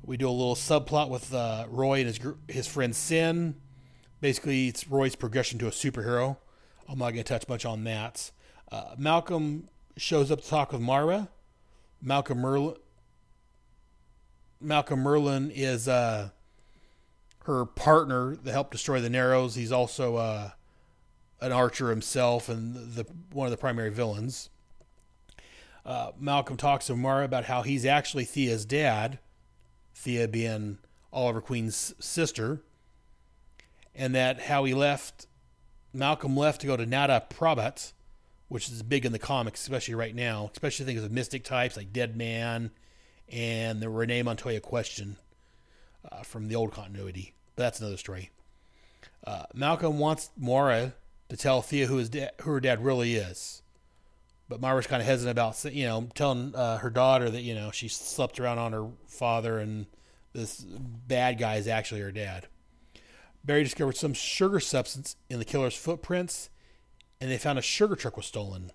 [0.04, 3.56] We do a little subplot with uh, Roy and his his friend Sin.
[4.20, 6.36] Basically, it's Roy's progression to a superhero.
[6.90, 8.30] I'm not going to touch much on that.
[8.70, 11.30] Uh, Malcolm shows up to talk with Mara.
[12.02, 12.76] Malcolm Merlin.
[14.66, 16.30] Malcolm Merlin is uh,
[17.44, 19.56] her partner that helped destroy the Narrows.
[19.56, 20.50] He's also uh,
[21.40, 24.50] an archer himself and the one of the primary villains.
[25.86, 29.20] Uh, Malcolm talks to Mara about how he's actually Thea's dad,
[29.94, 30.80] Thea being
[31.14, 32.62] Oliver Queen's sister,
[33.94, 35.28] and that how he left,
[35.94, 37.94] Malcolm left to go to Nanda Parbat,
[38.48, 41.94] which is big in the comics, especially right now, especially things with mystic types like
[41.94, 42.72] Dead Man
[43.32, 45.18] and the Renee Montoya question
[46.12, 47.34] uh, from the old continuity.
[47.56, 48.32] But that's another story.
[49.26, 50.94] Uh, Malcolm wants Mara
[51.30, 53.62] to tell Thea who his da- who her dad really is.
[54.48, 57.72] But Mara's kind of hesitant about, you know, telling uh, her daughter that you know
[57.72, 59.88] she slept around on her father and
[60.34, 62.48] this bad guy is actually her dad.
[63.44, 66.50] Barry discovered some sugar substance in the killer's footprints,
[67.22, 68.72] and they found a sugar truck was stolen.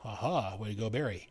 [0.00, 1.30] Haha, way to go, Barry.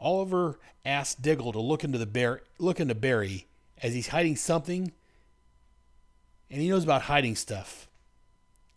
[0.00, 3.46] Oliver asks Diggle to look into the bear, look into Barry
[3.82, 4.92] as he's hiding something,
[6.50, 7.88] and he knows about hiding stuff.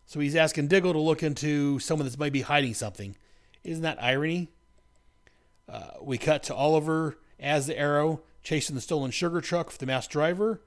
[0.06, 3.16] So he's asking Diggle to look into someone that's maybe hiding something.
[3.64, 4.48] Isn't that irony?
[5.68, 9.86] Uh, we cut to Oliver as the arrow chasing the stolen sugar truck with the
[9.86, 10.60] masked driver.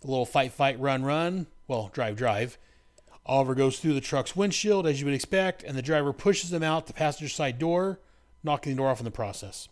[0.00, 1.46] The little fight, fight, run, run.
[1.68, 2.56] Well, drive, drive.
[3.26, 6.62] Oliver goes through the truck's windshield, as you would expect, and the driver pushes him
[6.62, 8.00] out the passenger side door,
[8.42, 9.68] knocking the door off in the process.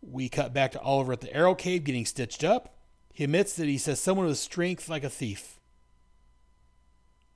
[0.00, 2.74] We cut back to Oliver at the arrow cave getting stitched up.
[3.12, 5.58] He admits that he says someone with strength like a thief.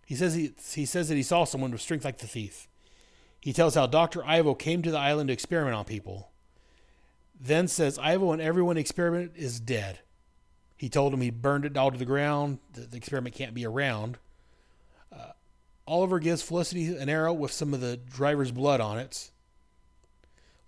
[0.06, 2.68] He says he, he says that he saw someone with strength like the thief.
[3.40, 4.24] He tells how Dr.
[4.24, 6.30] Ivo came to the island to experiment on people.
[7.38, 9.98] Then says Ivo and everyone experiment is dead.
[10.76, 12.60] He told him he burned it all to the ground.
[12.74, 14.18] The, the experiment can't be around.
[15.12, 15.32] Uh,
[15.88, 19.31] Oliver gives Felicity an arrow with some of the driver's blood on it.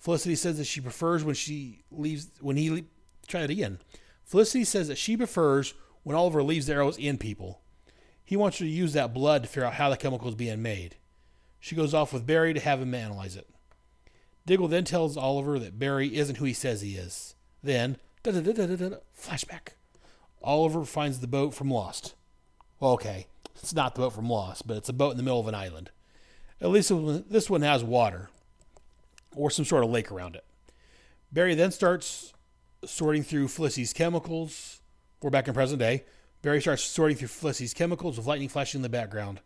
[0.05, 2.83] Felicity says that she prefers when she leaves when he le-
[3.27, 3.79] try it again.
[4.23, 7.63] Felicity says that she prefers when Oliver leaves the arrows in people.
[8.23, 10.61] He wants her to use that blood to figure out how the chemical is being
[10.61, 10.97] made.
[11.59, 13.49] She goes off with Barry to have him analyze it.
[14.45, 17.35] Diggle then tells Oliver that Barry isn't who he says he is.
[17.63, 17.97] Then,
[19.19, 19.69] flashback.
[20.43, 22.15] Oliver finds the boat from Lost.
[22.79, 25.41] Well, okay, it's not the boat from Lost, but it's a boat in the middle
[25.41, 25.91] of an island.
[26.61, 26.93] At least
[27.31, 28.29] this one has water
[29.37, 30.45] or some sort of lake around it.
[31.33, 32.33] Barry then starts
[32.85, 34.81] sorting through Felicity's chemicals.
[35.23, 36.05] We're back in present day.
[36.43, 39.41] Barry starts sorting through Felicity's chemicals with lightning flashing in the background.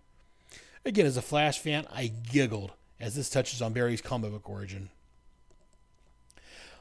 [0.85, 4.91] Again, as a Flash fan, I giggled as this touches on Barry's comic book origin.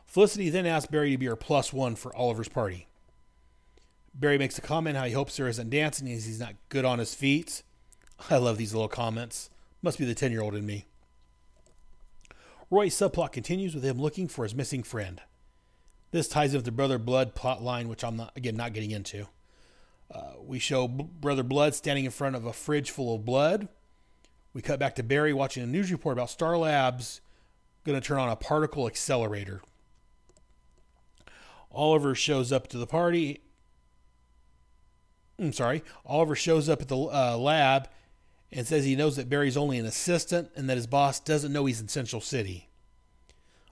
[0.06, 2.88] Felicity then asks Barry to be her plus one for Oliver's party.
[4.16, 6.98] Barry makes a comment how he hopes there isn't dancing as he's not good on
[6.98, 7.62] his feet.
[8.30, 9.50] I love these little comments.
[9.84, 10.86] Must be the 10 year old in me.
[12.70, 15.22] Roy's subplot continues with him looking for his missing friend.
[16.12, 18.92] This ties in with the Brother Blood plot line, which I'm not, again, not getting
[18.92, 19.28] into.
[20.10, 23.68] Uh, we show B- Brother Blood standing in front of a fridge full of blood.
[24.54, 27.22] We cut back to Barry watching a news report about Star Labs
[27.84, 29.62] going to turn on a particle accelerator.
[31.72, 33.42] Oliver shows up to the party.
[35.40, 35.84] I'm sorry.
[36.06, 37.88] Oliver shows up at the uh, lab
[38.52, 41.66] and says he knows that Barry's only an assistant and that his boss doesn't know
[41.66, 42.70] he's in Central City.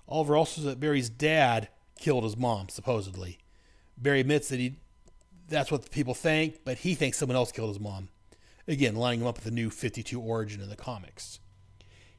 [0.07, 3.39] Oliver also says that Barry's dad killed his mom, supposedly.
[3.97, 4.79] Barry admits that he
[5.47, 8.09] that's what the people think, but he thinks someone else killed his mom.
[8.67, 11.39] Again, lining him up with the new 52 origin in the comics.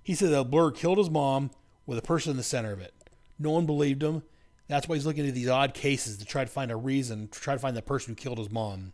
[0.00, 1.50] He said that Blur killed his mom
[1.86, 2.94] with a person in the center of it.
[3.38, 4.22] No one believed him.
[4.68, 7.40] That's why he's looking into these odd cases to try to find a reason, to
[7.40, 8.92] try to find the person who killed his mom.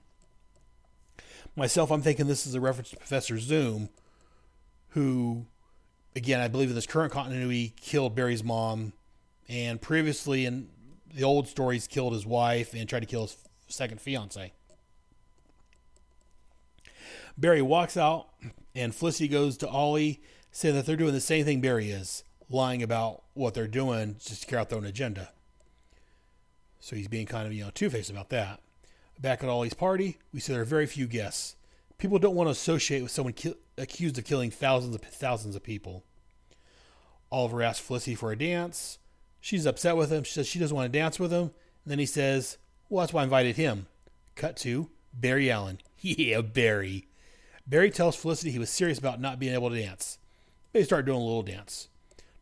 [1.54, 3.90] Myself, I'm thinking this is a reference to Professor Zoom,
[4.90, 5.44] who,
[6.16, 8.94] again, I believe in this current continuity, killed Barry's mom,
[9.48, 10.68] and previously in
[11.14, 13.36] the old stories killed his wife and tried to kill his
[13.68, 14.52] second fiance.
[17.36, 18.28] Barry walks out,
[18.74, 22.82] and Felicity goes to Ollie, saying that they're doing the same thing Barry is, lying
[22.82, 25.30] about what they're doing just to carry out their own agenda.
[26.80, 28.60] So he's being kind of, you know, two faced about that.
[29.22, 31.54] Back at Ollie's party, we see there are very few guests.
[31.96, 35.62] People don't want to associate with someone ki- accused of killing thousands of thousands of
[35.62, 36.02] people.
[37.30, 38.98] Oliver asks Felicity for a dance.
[39.40, 40.24] She's upset with him.
[40.24, 41.42] She says she doesn't want to dance with him.
[41.42, 41.52] And
[41.86, 42.58] then he says,
[42.88, 43.86] Well, that's why I invited him.
[44.34, 45.78] Cut to Barry Allen.
[46.04, 47.06] Yeah, Barry.
[47.64, 50.18] Barry tells Felicity he was serious about not being able to dance.
[50.72, 51.86] They start doing a little dance.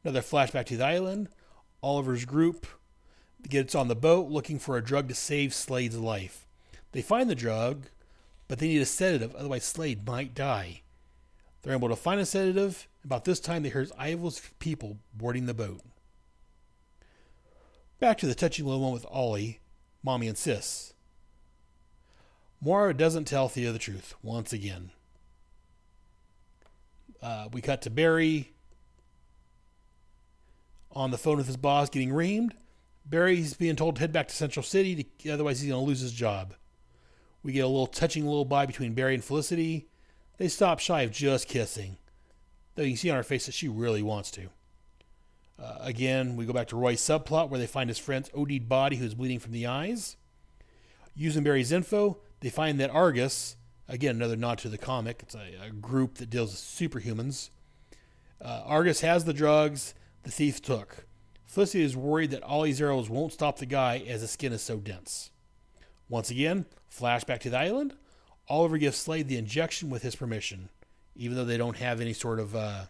[0.03, 1.29] Another flashback to the island.
[1.83, 2.66] Oliver's group
[3.47, 6.47] gets on the boat looking for a drug to save Slade's life.
[6.92, 7.87] They find the drug,
[8.48, 10.83] but they need a sedative, otherwise Slade might die.
[11.62, 12.88] They're able to find a sedative.
[13.05, 15.81] About this time, they hear Ivo's people boarding the boat.
[17.98, 19.61] Back to the touching little one with Ollie,
[20.03, 20.94] Mommy, and Sis.
[22.62, 24.90] Moira doesn't tell Thea the truth once again.
[27.22, 28.53] Uh, we cut to Barry
[30.92, 32.53] on the phone with his boss getting reamed.
[33.05, 36.00] Barry's being told to head back to Central City, to, otherwise he's going to lose
[36.00, 36.55] his job.
[37.42, 39.88] We get a little touching little bye between Barry and Felicity.
[40.37, 41.98] They stop shy of just kissing,
[42.74, 44.48] though you can see on her face that she really wants to.
[45.59, 48.96] Uh, again, we go back to Roy's subplot where they find his friend's OD'd body
[48.96, 50.16] who's bleeding from the eyes.
[51.14, 55.66] Using Barry's info, they find that Argus, again, another nod to the comic, it's a,
[55.66, 56.61] a group that deals with
[56.92, 57.50] superhumans.
[58.40, 61.07] Uh, Argus has the drugs the thief took.
[61.46, 64.79] Felicity is worried that Ollie's arrows won't stop the guy as his skin is so
[64.79, 65.31] dense.
[66.09, 67.94] Once again, flashback to the island.
[68.48, 70.68] Oliver gives Slade the injection with his permission,
[71.14, 72.85] even though they don't have any sort of uh,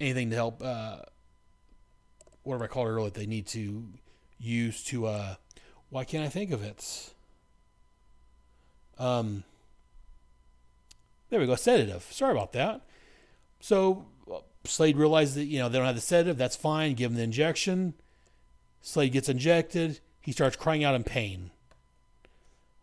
[0.00, 0.62] anything to help.
[0.62, 0.98] Uh,
[2.42, 3.84] whatever I called it earlier, they need to
[4.38, 5.06] use to.
[5.06, 5.34] Uh,
[5.90, 7.12] why can't I think of it?
[8.98, 9.44] Um,
[11.30, 11.54] there we go.
[11.54, 12.06] Sedative.
[12.10, 12.82] Sorry about that.
[13.60, 14.06] So
[14.64, 16.38] Slade realizes that you know they don't have the sedative.
[16.38, 16.94] That's fine.
[16.94, 17.94] Give him the injection.
[18.80, 20.00] Slade gets injected.
[20.20, 21.50] He starts crying out in pain.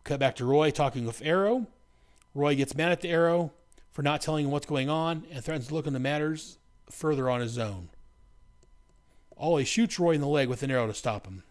[0.06, 1.66] Cut back to Roy talking with Arrow.
[2.32, 3.50] Roy gets mad at the Arrow
[3.90, 7.40] for not telling him what's going on and threatens to look into matters further on
[7.40, 7.88] his own.
[9.36, 11.42] Ollie shoots Roy in the leg with an arrow to stop him.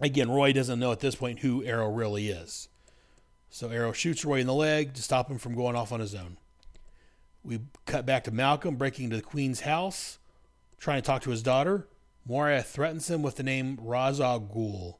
[0.00, 2.68] Again, Roy doesn't know at this point who Arrow really is.
[3.50, 6.14] So Arrow shoots Roy in the leg to stop him from going off on his
[6.14, 6.38] own.
[7.44, 10.18] We cut back to Malcolm breaking into the Queen's house,
[10.78, 11.86] trying to talk to his daughter.
[12.26, 14.94] Moira threatens him with the name Ghul,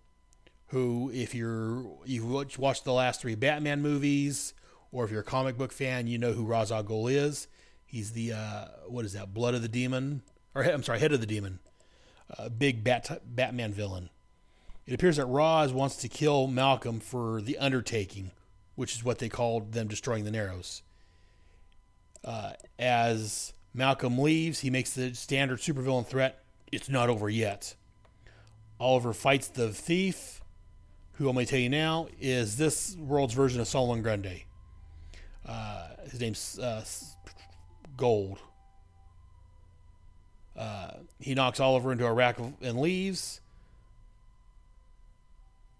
[0.69, 4.55] who, if you're you've watched the last three Batman movies,
[4.93, 7.49] or if you're a comic book fan, you know who Ra's al Ghul is.
[7.85, 9.33] He's the uh, what is that?
[9.33, 10.23] Blood of the Demon,
[10.55, 11.61] or I'm sorry, Head of the Demon,
[12.37, 14.11] uh, big Bat Batman villain.
[14.87, 18.31] It appears that Ra's wants to kill Malcolm for the undertaking,
[18.77, 20.83] which is what they called them destroying the Narrows.
[22.25, 27.75] Uh, as Malcolm leaves, he makes the standard supervillain threat it's not over yet.
[28.79, 30.43] Oliver fights the thief,
[31.17, 34.47] who I'm going to tell you now is this world's version of Solomon Grundy.
[35.47, 36.85] Uh, his name's uh,
[37.97, 38.39] Gold.
[40.57, 43.41] Uh, he knocks Oliver into a rack of, and leaves.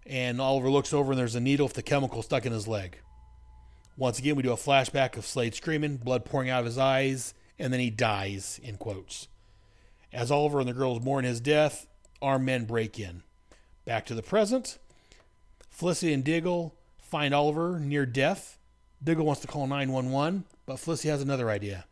[0.05, 2.97] And Oliver looks over and there's a needle with the chemical stuck in his leg.
[3.97, 7.33] Once again, we do a flashback of Slade screaming, blood pouring out of his eyes,
[7.59, 9.27] and then he dies, in quotes.
[10.13, 11.87] As Oliver and the girls mourn his death,
[12.21, 13.23] armed men break in.
[13.85, 14.77] Back to the present.
[15.77, 18.57] Felicity and Diggle find Oliver near death.
[19.03, 21.85] Diggle wants to call 911, but Felicity has another idea.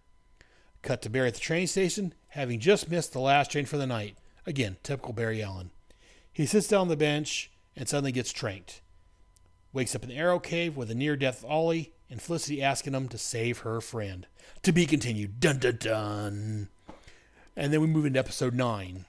[0.81, 3.85] Cut to Barry at the train station, having just missed the last train for the
[3.85, 4.17] night.
[4.47, 5.69] Again, typical Barry Allen.
[6.33, 8.81] He sits down on the bench and suddenly gets tranked.
[9.71, 13.07] Wakes up in the arrow cave with a near death Ollie and Felicity asking him
[13.09, 14.25] to save her friend.
[14.63, 15.39] To be continued.
[15.39, 16.69] Dun dun dun.
[17.55, 19.05] And then we move into episode nine.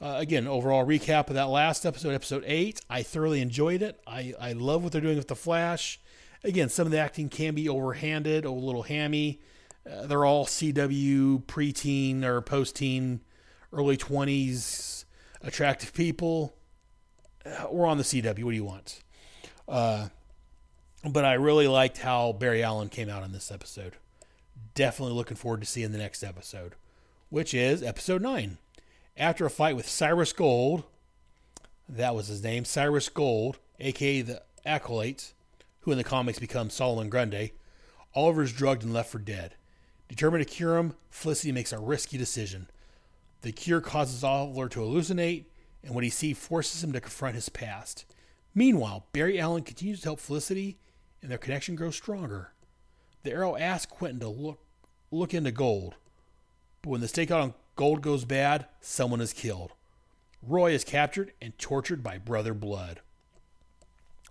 [0.00, 2.80] Uh, again, overall recap of that last episode, episode eight.
[2.90, 3.98] I thoroughly enjoyed it.
[4.06, 5.98] I, I love what they're doing with the Flash.
[6.44, 9.40] Again, some of the acting can be overhanded, a little hammy.
[9.90, 13.20] Uh, they're all CW preteen or post-teen,
[13.72, 15.04] early 20s
[15.42, 16.54] attractive people.
[17.44, 18.44] Uh, we're on the CW.
[18.44, 19.00] What do you want?
[19.66, 20.08] Uh,
[21.08, 23.94] but I really liked how Barry Allen came out in this episode.
[24.74, 26.74] Definitely looking forward to seeing the next episode,
[27.30, 28.58] which is episode 9.
[29.18, 30.84] After a fight with Cyrus Gold,
[31.88, 35.32] that was his name, Cyrus Gold, aka the Acolyte,
[35.80, 37.54] who in the comics becomes Solomon Grundy,
[38.14, 39.54] Oliver is drugged and left for dead.
[40.08, 42.68] Determined to cure him, Felicity makes a risky decision.
[43.40, 45.46] The cure causes Oliver to hallucinate.
[45.82, 48.04] and what he sees forces him to confront his past.
[48.54, 50.78] Meanwhile, Barry Allen continues to help Felicity,
[51.22, 52.52] and their connection grows stronger.
[53.22, 54.58] The Arrow asks Quentin to look
[55.12, 55.94] look into Gold,
[56.82, 59.72] but when the stakeout on Gold goes bad, someone is killed.
[60.42, 63.00] Roy is captured and tortured by Brother Blood.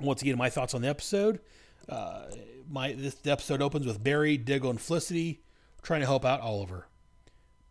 [0.01, 1.39] Once again, my thoughts on the episode.
[1.87, 2.23] Uh,
[2.69, 5.41] my this episode opens with Barry, Diggle, and Felicity
[5.83, 6.87] trying to help out Oliver.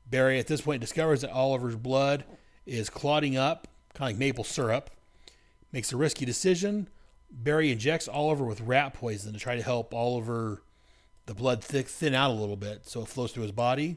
[0.09, 2.25] Barry at this point discovers that Oliver's blood
[2.65, 4.91] is clotting up, kind of like maple syrup.
[5.73, 6.89] Makes a risky decision.
[7.31, 10.63] Barry injects Oliver with rat poison to try to help Oliver
[11.27, 13.97] the blood thick, thin out a little bit so it flows through his body,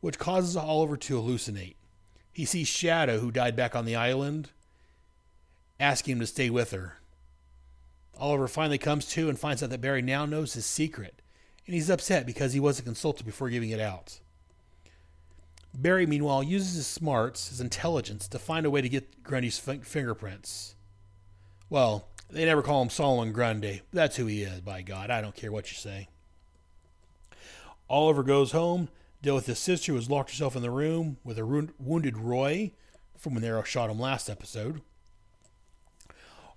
[0.00, 1.76] which causes Oliver to hallucinate.
[2.32, 4.50] He sees Shado, who died back on the island,
[5.80, 6.98] asking him to stay with her.
[8.18, 11.20] Oliver finally comes to and finds out that Barry now knows his secret,
[11.66, 14.20] and he's upset because he wasn't consulted before giving it out.
[15.74, 19.84] Barry, meanwhile, uses his smarts, his intelligence, to find a way to get Grundy's f-
[19.84, 20.74] fingerprints.
[21.68, 23.82] Well, they never call him Solomon Grundy.
[23.92, 25.10] That's who he is, by God.
[25.10, 26.08] I don't care what you say.
[27.90, 28.88] Oliver goes home,
[29.26, 32.70] deal with his sister who has locked herself in the room with a wounded Roy
[33.18, 34.82] from when the arrow shot him last episode.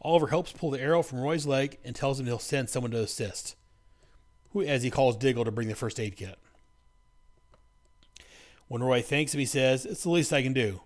[0.04, 3.02] Oliver helps pull the arrow from Roy's leg and tells him he'll send someone to
[3.02, 3.56] assist,
[4.52, 6.38] who, as he calls Diggle to bring the first aid kit.
[8.68, 10.82] When Roy thanks him, he says, It's the least I can do.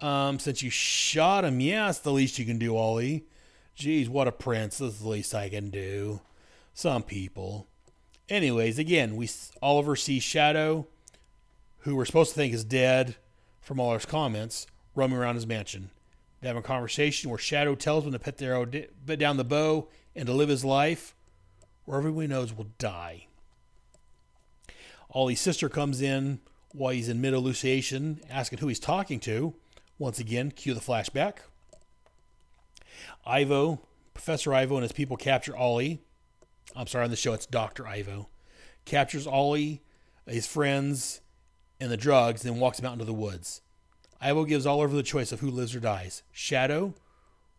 [0.00, 3.26] Um, since you shot him, yeah, it's the least you can do, Ollie.
[3.74, 4.78] Geez, what a prince.
[4.78, 6.20] That's the least I can do.
[6.72, 7.66] Some people.
[8.30, 9.28] Anyways, again, we
[9.60, 10.86] Oliver sees Shado,
[11.86, 13.14] who we're supposed to think is dead
[13.60, 14.66] from all his comments,
[14.96, 15.90] roaming around his mansion.
[16.40, 19.88] They have a conversation where Shado tells him to put the arrow down the bow
[20.16, 21.14] and to live his life,
[21.84, 23.28] where everyone knows will die.
[25.12, 26.40] Ollie's sister comes in
[26.72, 29.54] while he's in mid elucidation, asking who he's talking to.
[29.96, 31.36] Once again, cue the flashback.
[33.24, 33.80] Ivo,
[34.12, 36.00] Professor Ivo, and his people capture Ollie.
[36.74, 37.86] I'm sorry, on the show it's Dr.
[37.86, 38.28] Ivo.
[38.84, 39.82] Captures Ollie,
[40.26, 41.20] his friends,
[41.80, 43.60] and the drugs, then walks him out into the woods.
[44.20, 46.94] Ivo gives Oliver the choice of who lives or dies Shado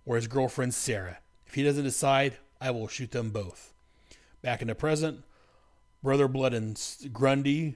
[0.05, 1.19] or his girlfriend Sara.
[1.45, 3.73] If he doesn't decide, I will shoot them both.
[4.41, 5.23] Back in the present,
[6.03, 7.75] Brother Blood and Grundy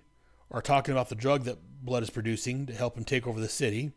[0.49, 3.49] are talking about the drug that Blood is producing to help him take over the
[3.49, 3.91] city.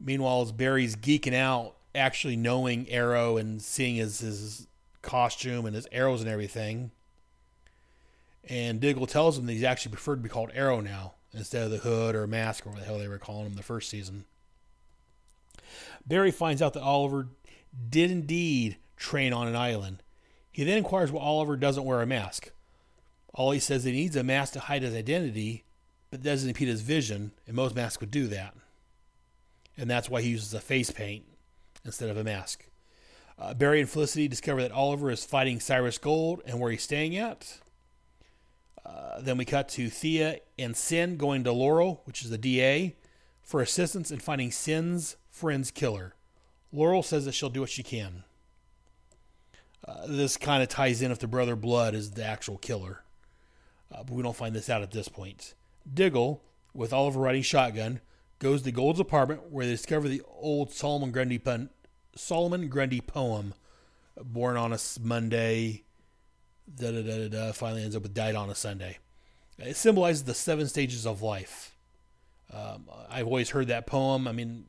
[0.00, 4.66] Meanwhile, as Barry's geeking out, actually knowing Arrow and seeing his, his
[5.02, 6.90] costume and his arrows and everything.
[8.48, 11.70] And Diggle tells him that he's actually preferred to be called Arrow now instead of
[11.70, 14.24] the hood or mask or what the hell they were calling him the first season.
[16.06, 17.28] Barry finds out that Oliver
[17.88, 20.02] did indeed train on an island.
[20.52, 22.52] He then inquires why Oliver doesn't wear a mask.
[23.34, 25.64] Ollie says he needs a mask to hide his identity,
[26.10, 28.54] but doesn't impede his vision, and most masks would do that.
[29.76, 31.24] And that's why he uses a face paint
[31.84, 32.66] instead of a mask.
[33.36, 37.16] Uh, Barry and Felicity discover that Oliver is fighting Cyrus Gold and where he's staying
[37.16, 37.58] at.
[38.84, 42.96] Uh, then we cut to Thea and Sin going to Laurel, which is the DA,
[43.42, 46.14] for assistance in finding Sin's friend's killer.
[46.72, 48.24] Laurel says that she'll do what she can.
[49.86, 53.04] Uh, this kind of ties in if the brother Blood is the actual killer
[53.94, 55.54] uh, but we don't find this out at this point.
[55.92, 58.00] Diggle, with Oliver riding shotgun,
[58.38, 61.70] goes to Gold's apartment where they discover the old Solomon Grundy, pun-
[62.16, 63.54] Solomon Grundy poem,
[64.20, 65.84] born on a Monday,
[66.72, 68.98] da da da da da, finally ends up with died on a Sunday.
[69.58, 71.76] It symbolizes the seven stages of life.
[72.52, 74.26] Um, I've always heard that poem.
[74.28, 74.64] I mean,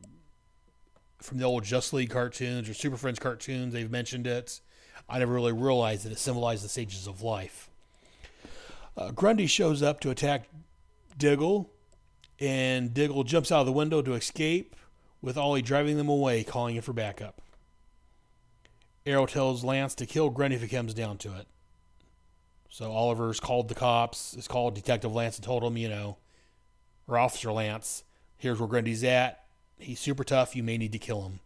[1.20, 4.62] from the old Just League cartoons or Super Friends cartoons, they've mentioned it.
[5.10, 7.70] I never really realized that it symbolized the stages of life.
[8.98, 10.48] Uh, Grundy shows up to attack
[11.18, 11.70] Diggle,
[12.40, 14.76] and Diggle jumps out of the window to escape,
[15.22, 17.42] with Ollie driving them away, calling in for backup.
[19.06, 21.48] Arrow tells Lance to kill Grundy if he comes down to it.
[22.70, 26.18] So Oliver's called the cops, is called Detective Lance and told him, you know,
[27.08, 28.04] or Officer Lance,
[28.38, 29.44] here's where Grundy's at.
[29.78, 30.56] He's super tough.
[30.56, 31.40] You may need to kill him.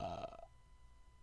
[0.00, 0.26] Uh,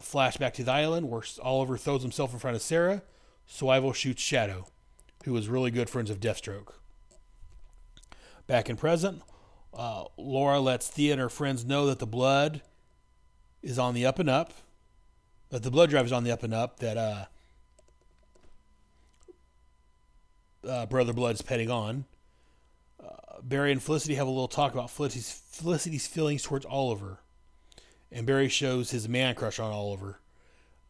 [0.01, 3.01] flashback to the island where Oliver throws himself in front of Sara.
[3.45, 4.65] So Ivo shoots Shado
[5.23, 6.73] who was really good friends of Deathstroke.
[8.45, 9.21] Back in present,
[9.73, 12.61] uh, Laura lets Thea and her friends know that the blood
[13.61, 14.53] is on the up and up,
[15.49, 17.25] that the blood drive is on the up and up, that uh,
[20.67, 22.05] uh, Brother Blood's petting on.
[23.03, 27.19] Uh, Barry and Felicity have a little talk about Felicity's, Felicity's feelings towards Oliver,
[28.11, 30.19] and Barry shows his man crush on Oliver.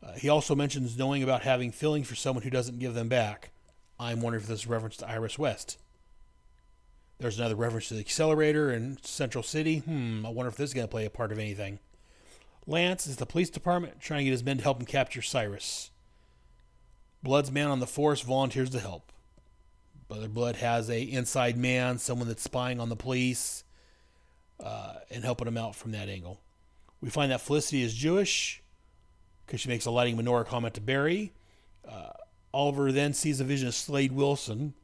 [0.04, 3.52] Uh, he also mentions knowing about having feelings for someone who doesn't give them back.
[4.00, 5.78] I'm wondering if this is reference to Iris West.
[7.20, 9.78] There's another reference to the accelerator in Central City.
[9.78, 11.80] Hmm, I wonder if this is going to play a part of anything.
[12.68, 15.92] Lance is the police department trying to get his men to help him capture Cyrus.
[17.22, 19.13] Blood's man on the force volunteers to help.
[20.14, 23.64] Brother Blood has a inside man, someone that's spying on the police,
[24.64, 26.40] uh, and helping him out from that angle.
[27.02, 28.62] We find that Felicity is Jewish
[29.44, 31.34] because she makes a lighting menorah comment to Barry.
[31.90, 32.12] Uh,
[32.54, 34.76] Oliver then sees a vision of Slade Wilson.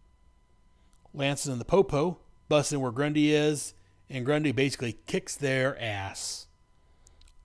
[1.14, 2.18] Lance in the popo,
[2.48, 3.76] busting where Grundy is,
[4.10, 6.48] and Grundy basically kicks their ass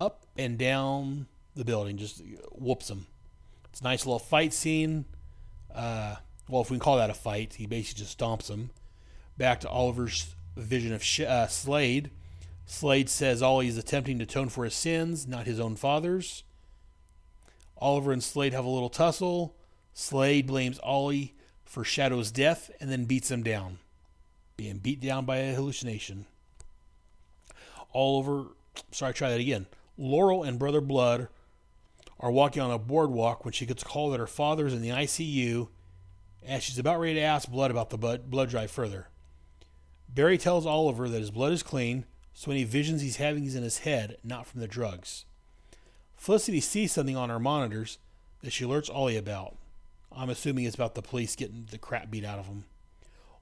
[0.00, 3.08] up and down the building, just whoops them.
[3.70, 5.04] It's a nice little fight scene.
[5.74, 6.16] Uh,
[6.48, 8.70] well, if we can call that a fight, he basically just stomps him.
[9.36, 12.10] Back to Oliver's vision of Sh- uh, Slade.
[12.66, 16.44] Slade says Ollie is attempting to atone for his sins, not his own father's.
[17.78, 19.56] Oliver and Slade have a little tussle.
[19.92, 21.34] Slade blames Ollie
[21.64, 23.78] for Shado's death and then beats him down,
[24.56, 26.26] being beat down by a hallucination.
[27.92, 28.46] Oliver,
[28.90, 29.66] sorry, try that again.
[29.96, 31.28] Laurel and Brother Blood
[32.18, 34.88] are walking on a boardwalk when she gets a call that her father's in the
[34.88, 35.68] ICU
[36.46, 39.08] as she's about ready to ask Blood about the blood, drive further.
[40.08, 43.62] Barry tells Oliver that his blood is clean, so any visions he's having is in
[43.62, 45.24] his head, not from the drugs.
[46.16, 47.98] Felicity sees something on her monitors
[48.42, 49.56] that she alerts Ollie about.
[50.12, 52.64] I'm assuming it's about the police getting the crap beat out of them.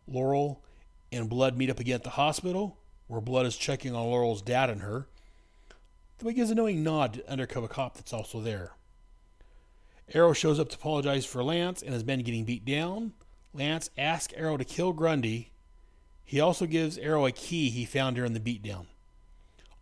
[0.06, 0.62] Laurel
[1.10, 2.78] and Blood meet up again at the hospital,
[3.08, 5.06] where Blood is checking on Laurel's dad and her.
[6.18, 8.72] Though he gives a knowing nod to undercover cop that's also there.
[10.14, 13.12] Arrow shows up to apologize for Lance and his men getting beat down.
[13.54, 15.52] Lance asks Arrow to kill Grundy.
[16.24, 18.86] He also gives Arrow a key he found during the beatdown.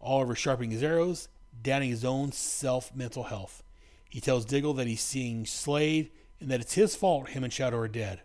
[0.01, 1.29] Oliver sharpening his arrows,
[1.63, 3.63] doubting his own self mental health.
[4.09, 6.11] He tells Diggle that he's seeing Slade
[6.41, 8.23] and that it's his fault him and Shado are dead.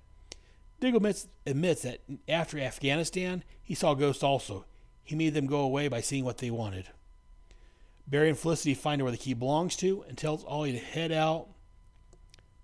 [0.80, 4.66] Diggle admits, admits that after Afghanistan, he saw ghosts also.
[5.04, 6.90] He made them go away by seeing what they wanted.
[8.08, 11.48] Barry and Felicity find where the key belongs to and tells Ollie to head out.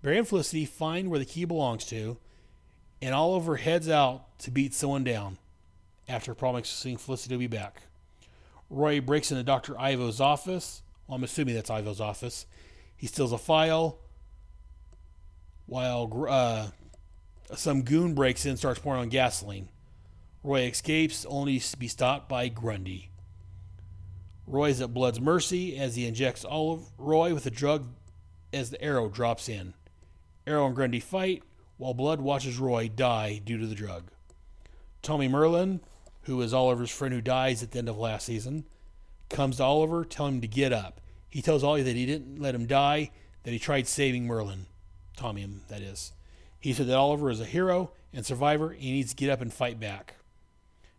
[0.02, 2.18] Barry and Felicity find where the key belongs to,
[3.00, 5.38] and Oliver heads out to beat someone down
[6.08, 7.82] after promising Felicity to be back.
[8.68, 9.78] Roy breaks into Dr.
[9.78, 10.82] Ivo's office.
[11.06, 12.46] Well, I'm assuming that's Ivo's office.
[12.96, 13.98] He steals a file
[15.66, 16.68] while uh,
[17.54, 19.68] some goon breaks in and starts pouring on gasoline.
[20.42, 23.10] Roy escapes, only to be stopped by Grundy.
[24.46, 27.86] Roy is at Blood's mercy as he injects Olive Roy with a drug
[28.52, 29.74] as the arrow drops in.
[30.46, 31.42] Arrow and Grundy fight,
[31.76, 34.10] while Blood watches Roy die due to the drug.
[35.02, 35.80] Tommy Merlyn,
[36.22, 38.64] who is Oliver's friend who dies at the end of last season,
[39.28, 41.00] comes to Oliver, telling him to get up.
[41.28, 43.10] He tells Ollie that he didn't let him die,
[43.42, 44.66] that he tried saving Merlyn.
[45.16, 46.12] Tommy, that is.
[46.60, 49.40] He said that Oliver is a hero and survivor, and he needs to get up
[49.40, 50.16] and fight back.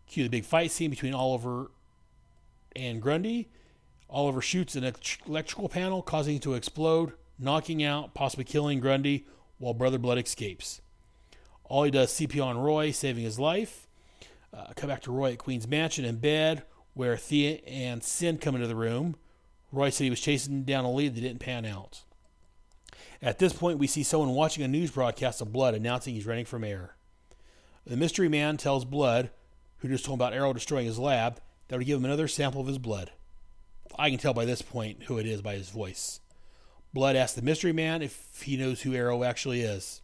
[0.06, 1.70] Cue the big fight scene between Oliver
[2.76, 3.48] and Grundy.
[4.10, 4.92] Oliver shoots an
[5.26, 9.26] electrical panel, causing it to explode, knocking out, possibly killing Grundy,
[9.58, 10.80] while Brother Blood escapes.
[11.64, 13.86] All he does CP on Roy, saving his life.
[14.52, 16.62] Uh, come back to Roy at Queen's Mansion in bed,
[16.94, 19.16] where Thea and Sin come into the room.
[19.72, 22.02] Roy said he was chasing down a lead that didn't pan out.
[23.20, 26.44] At this point, we see someone watching a news broadcast of Blood announcing he's running
[26.44, 26.94] for mayor.
[27.86, 29.30] The mystery man tells Blood,
[29.78, 32.60] who just told him about Arrow destroying his lab, that would give him another sample
[32.60, 33.10] of his blood.
[33.98, 36.20] I can tell by this point who it is by his voice.
[36.94, 40.00] Blood asks the mystery man if he knows who Arrow actually is.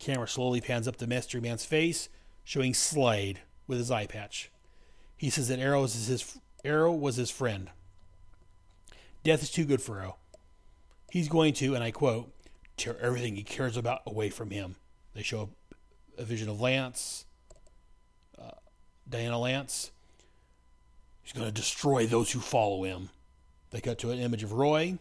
[0.00, 2.08] Camera slowly pans up the mystery man's face,
[2.42, 3.38] showing Slade
[3.68, 4.50] with his eye patch.
[5.16, 7.70] He says that Arrow, is his, Arrow was his friend.
[9.22, 10.16] Death is too good for Arrow.
[11.12, 12.32] He's going to, and I quote,
[12.76, 14.74] tear everything he cares about away from him.
[15.14, 15.50] They show
[16.18, 17.24] a vision of Lance,
[18.36, 18.50] uh,
[19.08, 19.92] Dinah Lance.
[21.22, 23.10] He's going to destroy those who follow him.
[23.70, 24.98] They cut to an image of Roy,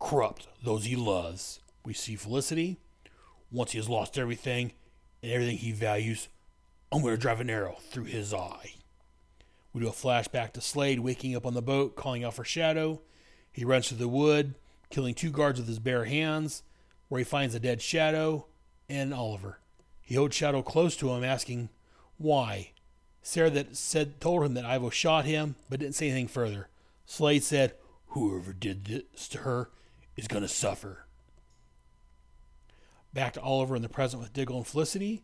[0.00, 1.60] corrupt those he loves.
[1.84, 2.78] We see Felicity.
[3.52, 4.72] Once he has lost everything
[5.22, 6.28] and everything he values,
[6.90, 8.74] I'm going to drive an arrow through his eye.
[9.72, 13.00] We do a flashback to Slade waking up on the boat, calling out for Shado.
[13.52, 14.54] He runs through the wood,
[14.88, 16.62] killing two guards with his bare hands,
[17.08, 18.46] where he finds a dead Shado
[18.88, 19.60] and Oliver.
[20.00, 21.68] He holds Shado close to him, asking
[22.18, 22.72] why.
[23.22, 26.68] Sara that said told him that Ivo shot him, but didn't say anything further.
[27.06, 27.74] Slade said,
[28.08, 29.70] "Whoever did this to her
[30.16, 31.06] is going to suffer."
[33.12, 35.22] Back to Oliver in the present with Diggle and Felicity.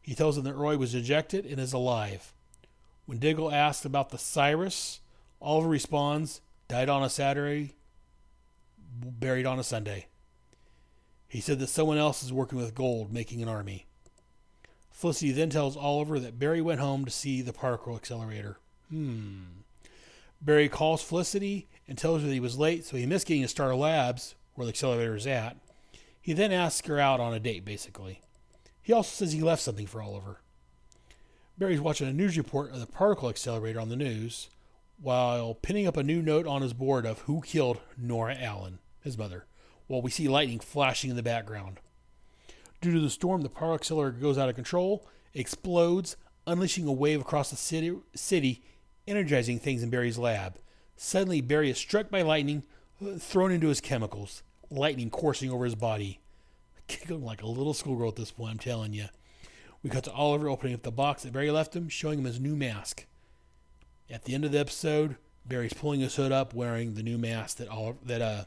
[0.00, 2.32] He tells them that Roy was ejected and is alive.
[3.06, 5.00] When Diggle asks about the Cyrus,
[5.40, 7.74] Oliver responds, died on a Saturday,
[9.00, 10.06] buried on a Sunday.
[11.28, 13.86] He said that someone else is working with gold, making an army.
[14.90, 18.58] Felicity then tells Oliver that Barry went home to see the particle accelerator.
[18.90, 19.42] Hmm.
[20.40, 23.48] Barry calls Felicity and tells her that he was late, so he missed getting to
[23.48, 25.58] Star Labs, where the accelerator is at.
[26.22, 28.22] He then asks her out on a date, basically.
[28.80, 30.40] He also says he left something for Oliver.
[31.58, 34.48] Barry's watching a news report of the particle accelerator on the news
[35.02, 39.18] while pinning up a new note on his board of who killed Nora Allen, his
[39.18, 39.44] mother,
[39.86, 41.78] while we see lightning flashing in the background.
[42.80, 46.16] Due to the storm, the particle accelerator goes out of control, explodes,
[46.46, 48.62] unleashing a wave across the city, city
[49.06, 50.56] energizing things in Barry's lab.
[50.96, 52.62] Suddenly, Barry is struck by lightning,
[53.18, 56.20] thrown into his chemicals, lightning coursing over his body.
[56.86, 59.06] Giggling like a little schoolgirl at this point, I'm telling you.
[59.82, 62.38] We cut to Oliver opening up the box that Barry left him, showing him his
[62.38, 63.06] new mask.
[64.08, 67.56] At the end of the episode, Barry's pulling his hood up, wearing the new mask
[67.56, 68.44] that Oliver, that uh,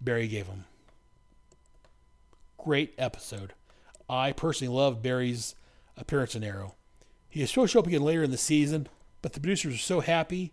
[0.00, 0.64] Barry gave him.
[2.56, 3.52] Great episode.
[4.08, 5.54] I personally loved Barry's
[5.96, 6.74] appearance in Arrow.
[7.28, 8.88] He is supposed to show up again later in the season,
[9.20, 10.52] but the producers are so happy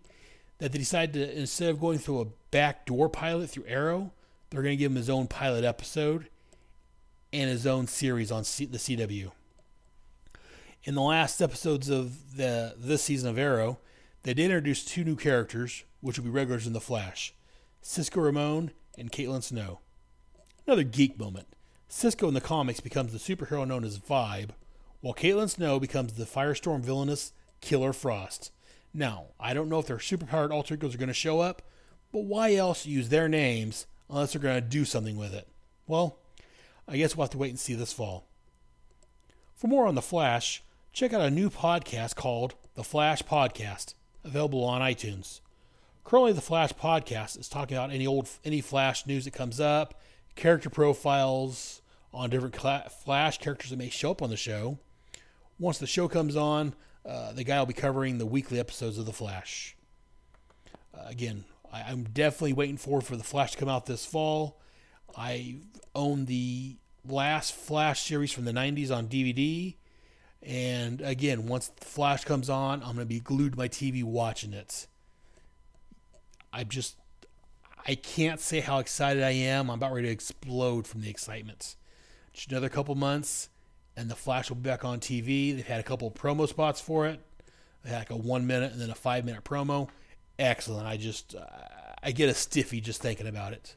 [0.64, 4.12] that they decided to, instead of going through a backdoor pilot through Arrow,
[4.48, 6.30] they're going to give him his own pilot episode
[7.34, 9.30] and his own series on C- the CW.
[10.84, 13.78] In the last episodes of the this season of Arrow,
[14.22, 17.34] they did introduce two new characters, which will be regulars in The Flash
[17.82, 19.80] Cisco Ramon and Caitlin Snow.
[20.66, 21.48] Another geek moment.
[21.88, 24.52] Cisco in the comics becomes the superhero known as Vibe,
[25.02, 28.50] while Caitlin Snow becomes the Firestorm villainous Killer Frost.
[28.96, 31.62] Now, I don't know if their superpowered alter egos are going to show up,
[32.12, 35.48] but why else use their names unless they're going to do something with it?
[35.88, 36.20] Well,
[36.86, 38.28] I guess we'll have to wait and see this fall.
[39.56, 44.62] For more on The Flash, check out a new podcast called The Flash Podcast, available
[44.62, 45.40] on iTunes.
[46.04, 50.00] Currently, The Flash Podcast is talking about any old any Flash news that comes up,
[50.36, 51.82] character profiles
[52.12, 54.78] on different Flash characters that may show up on the show.
[55.58, 56.74] Once the show comes on,
[57.06, 59.76] uh, the guy will be covering the weekly episodes of The Flash.
[60.94, 64.60] Uh, again, I, am definitely waiting forward for The Flash to come out this fall.
[65.16, 65.56] I
[65.94, 66.76] own the
[67.06, 69.74] last Flash series from the 90s on DVD.
[70.42, 74.02] And again, once The Flash comes on, I'm going to be glued to my TV
[74.02, 74.86] watching it.
[76.52, 76.96] I just,
[77.86, 79.70] I can't say how excited I am.
[79.70, 81.76] I'm about ready to explode from the excitement.
[82.32, 83.48] Just another couple months,
[83.96, 85.54] and the Flash will be back on TV.
[85.54, 87.20] They've had a couple promo spots for it.
[87.82, 89.88] They had like a one minute and then a five minute promo.
[90.38, 90.86] Excellent.
[90.86, 91.44] I just uh,
[92.02, 93.76] I get a stiffy just thinking about it.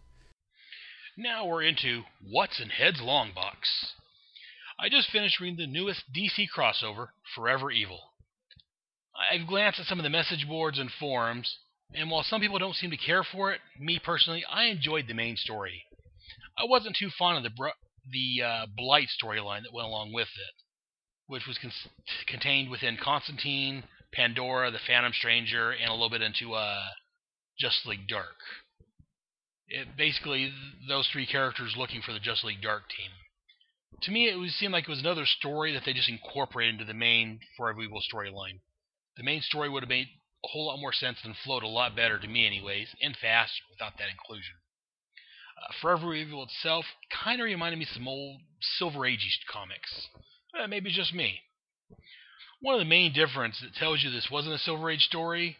[1.17, 3.93] Now we're into what's in Head's long box.
[4.79, 7.99] I just finished reading the newest DC crossover, Forever Evil.
[9.31, 11.57] I've glanced at some of the message boards and forums,
[11.93, 15.15] and while some people don't seem to care for it, me personally, I enjoyed the
[15.15, 15.85] main story.
[16.55, 17.57] I wasn't too fond of the
[18.11, 20.53] the uh, Blight storyline that went along with it,
[21.27, 21.71] which was con-
[22.27, 23.83] contained within Constantine,
[24.13, 26.83] Pandora, the Phantom Stranger, and a little bit into uh,
[27.59, 28.37] Justice League Dark.
[29.67, 30.53] It basically
[30.87, 33.11] those three characters looking for the Just League Dark team.
[34.03, 36.85] To me, it would seem like it was another story that they just incorporated into
[36.85, 38.59] the main Forever Evil storyline.
[39.17, 40.07] The main story would have made
[40.45, 43.63] a whole lot more sense and flowed a lot better to me, anyways, and faster
[43.71, 44.55] without that inclusion.
[45.57, 46.85] Uh, Forever Evil itself
[47.23, 48.41] kind of reminded me of some old
[48.77, 50.07] Silver Age comics.
[50.57, 51.39] Uh, maybe just me.
[52.61, 55.57] One of the main differences that tells you this wasn't a Silver Age story,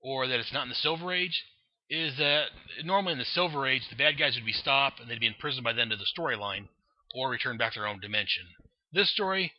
[0.00, 1.44] or that it's not in the Silver Age,
[1.90, 2.46] is that
[2.82, 5.64] normally in the Silver Age, the bad guys would be stopped and they'd be imprisoned
[5.64, 6.68] by the end of the storyline,
[7.14, 8.44] or returned back to their own dimension.
[8.92, 9.52] This story,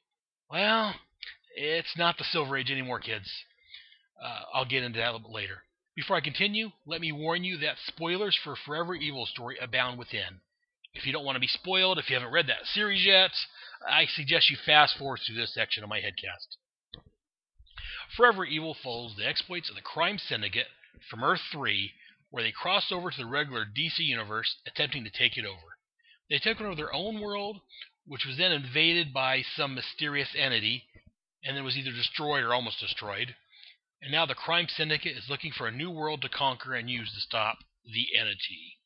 [0.50, 0.96] well,
[1.56, 3.30] it's not the Silver Age anymore, kids.
[4.24, 5.58] Uh, I'll get into that a little bit later.
[5.96, 10.42] Before I continue, let me warn you that spoilers for Forever Evil story abound within.
[10.94, 13.32] If you don't want to be spoiled, if you haven't read that series yet,
[13.88, 16.58] I suggest you fast forward through this section of my headcast.
[18.18, 20.68] Forever Evil follows the exploits of the crime syndicate
[21.10, 21.94] from Earth 3,
[22.30, 25.78] where they crossed over to the regular DC universe, attempting to take it over.
[26.30, 27.62] They took over their own world,
[28.06, 30.84] which was then invaded by some mysterious entity,
[31.42, 33.34] and then was either destroyed or almost destroyed
[34.06, 37.12] and now the crime syndicate is looking for a new world to conquer and use
[37.12, 37.58] to stop
[37.92, 38.78] the entity.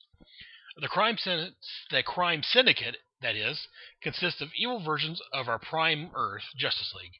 [0.78, 1.56] The crime, syn-
[1.92, 3.68] the crime syndicate, that is,
[4.02, 7.12] consists of evil versions of our prime Earth Justice League.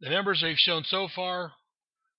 [0.00, 1.54] The members they've shown so far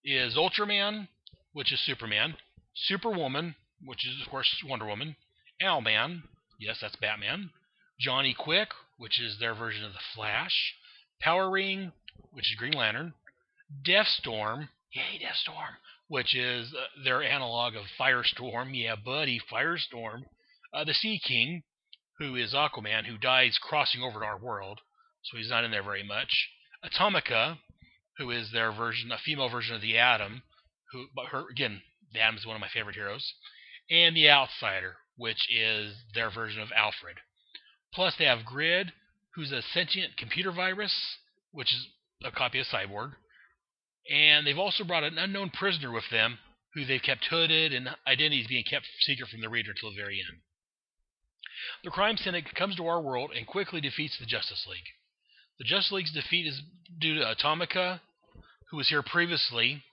[0.03, 1.07] is Ultraman,
[1.53, 2.35] which is Superman,
[2.75, 3.55] Superwoman,
[3.85, 5.15] which is of course Wonder Woman,
[5.61, 6.23] Owlman,
[6.59, 7.51] yes, that's Batman,
[7.97, 10.73] Johnny Quick, which is their version of the Flash,
[11.21, 11.93] Power Ring,
[12.31, 13.13] which is Green Lantern,
[13.81, 15.77] Deathstorm, Yay, Deathstorm,
[16.07, 18.71] which is uh, their analog of Firestorm.
[18.73, 20.23] Yeah, buddy, Firestorm.
[20.73, 21.63] Uh, the Sea King,
[22.19, 24.79] who is Aquaman, who dies crossing over to our world.
[25.23, 26.49] so he's not in there very much.
[26.83, 27.57] Atomica,
[28.17, 30.43] who is their version, a female version of the Atom,
[30.91, 31.81] who, but her again,
[32.13, 33.33] the Atom is one of my favorite heroes,
[33.89, 37.17] and the Outsider, which is their version of Alfred.
[37.93, 38.91] Plus, they have Grid,
[39.35, 40.93] who's a sentient computer virus,
[41.51, 41.87] which is
[42.23, 43.13] a copy of Cyborg,
[44.09, 46.39] and they've also brought an unknown prisoner with them,
[46.73, 50.19] who they've kept hooded and identities being kept secret from the reader until the very
[50.19, 50.39] end.
[51.83, 54.87] The Crime Syndicate comes to our world and quickly defeats the Justice League.
[55.59, 56.61] The Justice League's defeat is
[56.99, 58.01] due to Atomica,
[58.69, 59.83] who was here previously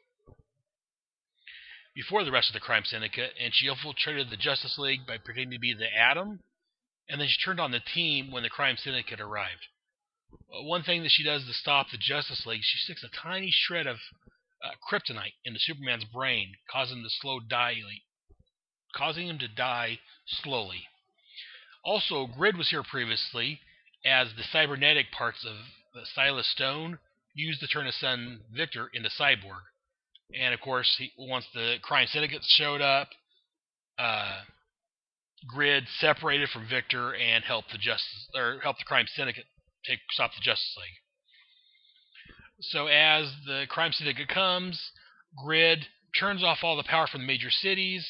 [1.95, 5.51] before the rest of the Crime Syndicate, and she infiltrated the Justice League by pretending
[5.51, 6.41] to be the Atom,
[7.09, 9.67] and then she turned on the team when the Crime Syndicate arrived.
[10.51, 13.87] One thing that she does to stop the Justice League, she sticks a tiny shred
[13.87, 13.99] of
[14.65, 18.03] uh, kryptonite into Superman's brain, causing him to slow dilate,
[18.95, 20.85] causing him to die slowly.
[21.85, 23.61] Also, Grid was here previously
[24.05, 25.57] as the cybernetic parts of
[25.95, 26.99] the Silas Stone
[27.35, 29.63] used to turn his son Victor into cyborg.
[30.35, 33.09] And of course, he, once the crime syndicate showed up,
[33.99, 34.41] uh,
[35.47, 39.47] Grid separated from Victor and helped the justice or helped the crime syndicate
[39.89, 40.99] take stop the Justice League.
[42.61, 44.93] So as the crime syndicate comes,
[45.43, 45.87] Grid
[46.19, 48.07] turns off all the power from the major cities,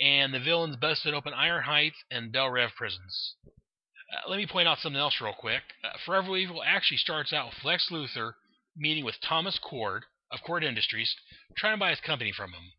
[0.00, 3.34] and the villains busted open Iron Heights and Belle Reve prisons.
[3.46, 5.62] Uh, let me point out something else real quick.
[5.84, 8.32] Uh, Forever Evil actually starts out with Lex Luthor
[8.76, 11.14] meeting with Thomas Kord of Kord Industries,
[11.56, 12.72] trying to buy his company from him.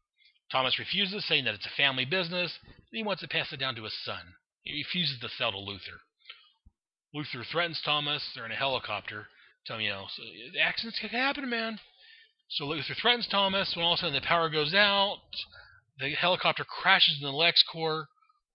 [0.52, 3.76] Thomas refuses, saying that it's a family business, and he wants to pass it down
[3.76, 4.36] to his son.
[4.64, 6.00] He refuses to sell to Luthor.
[7.18, 8.24] Luthor threatens Thomas.
[8.36, 9.28] They're in a helicopter.
[9.66, 10.24] Tell him, you know, so
[10.62, 11.80] accidents can happen, man.
[12.50, 13.74] So Luthor threatens Thomas.
[13.76, 15.18] When all of a sudden the power goes out,
[16.00, 18.06] the helicopter crashes into LexCorp.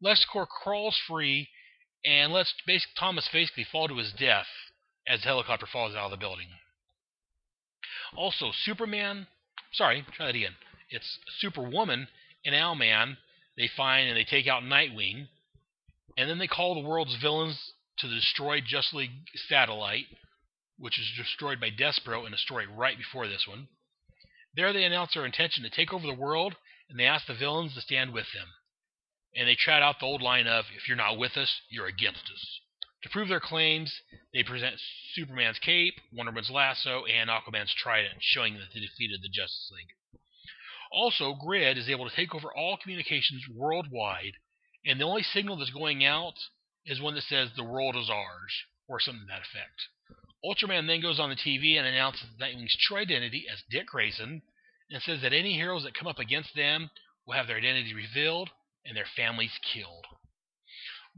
[0.04, 1.48] LexCorp crawls free
[2.04, 2.54] and lets
[2.98, 4.46] Thomas basically fall to his death
[5.08, 6.48] as the helicopter falls out of the building.
[8.16, 9.26] Also, Superman.
[9.72, 10.54] Sorry, try that again.
[10.90, 12.06] It's Superwoman
[12.44, 13.16] and Owlman.
[13.56, 15.28] They find and they take out Nightwing,
[16.16, 19.10] and then they call the world's villains to the destroyed Just League
[19.48, 20.06] satellite,
[20.78, 23.68] which is destroyed by Despero in a story right before this one.
[24.54, 26.56] There, they announce their intention to take over the world,
[26.90, 28.48] and they ask the villains to stand with them.
[29.34, 32.24] And they trot out the old line of, if you're not with us, you're against
[32.24, 32.60] us.
[33.02, 33.92] To prove their claims,
[34.32, 34.76] they present
[35.14, 39.94] Superman's cape, Wonder Woman's lasso, and Aquaman's trident, showing that they defeated the Justice League.
[40.92, 44.34] Also, Grid is able to take over all communications worldwide,
[44.84, 46.34] and the only signal that's going out
[46.86, 48.52] is one that says the world is ours,
[48.88, 49.88] or something to that effect.
[50.44, 54.42] Ultraman then goes on the TV and announces Nightwing's true identity as Dick Grayson,
[54.90, 56.90] and says that any heroes that come up against them
[57.26, 58.50] will have their identity revealed
[58.84, 60.06] and their families killed.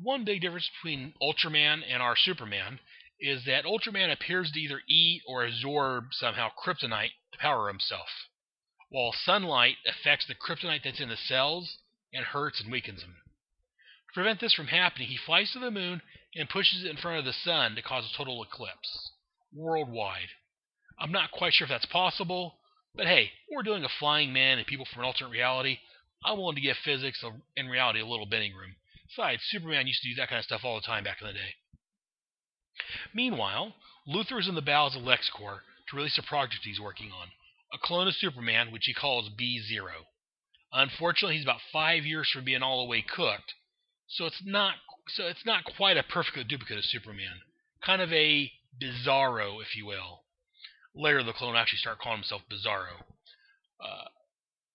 [0.00, 2.80] One big difference between Ultraman and our Superman
[3.20, 8.08] is that Ultraman appears to either eat or absorb somehow kryptonite to power himself,
[8.90, 11.78] while sunlight affects the kryptonite that's in the cells
[12.12, 13.16] and hurts and weakens him.
[14.14, 16.00] Prevent this from happening, he flies to the moon
[16.36, 19.10] and pushes it in front of the sun to cause a total eclipse
[19.52, 20.28] worldwide.
[20.98, 22.54] I'm not quite sure if that's possible,
[22.94, 25.78] but hey, we're dealing with flying men and people from an alternate reality.
[26.24, 27.22] I'm willing to give physics
[27.56, 28.76] and reality a little bending room.
[29.08, 31.32] Besides, Superman used to do that kind of stuff all the time back in the
[31.32, 31.54] day.
[33.12, 33.74] Meanwhile,
[34.08, 37.28] Luthor is in the bowels of LexCorp to release a project he's working on,
[37.72, 40.06] a clone of Superman, which he calls B Zero.
[40.72, 43.54] Unfortunately, he's about five years from being all the way cooked,
[44.06, 44.74] so it's not
[45.08, 47.40] so it's not quite a perfect duplicate of Superman.
[47.84, 48.50] Kind of a
[48.80, 50.22] Bizarro, if you will.
[50.94, 53.02] Later, the clone actually start calling himself Bizarro.
[53.80, 54.08] Uh,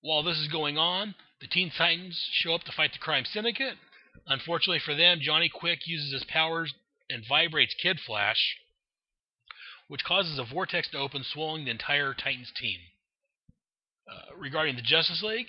[0.02, 3.76] while this is going on, the Teen Titans show up to fight the crime syndicate.
[4.28, 6.74] Unfortunately for them, Johnny Quick uses his powers
[7.10, 8.58] and vibrates Kid Flash,
[9.88, 12.80] which causes a vortex to open, swallowing the entire Titans team.
[14.08, 15.48] Uh, regarding the Justice League,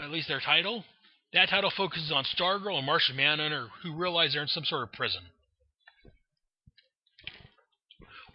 [0.00, 0.84] at least their title,
[1.36, 4.92] that title focuses on Stargirl and Martian Manhunter, who realize they're in some sort of
[4.92, 5.20] prison.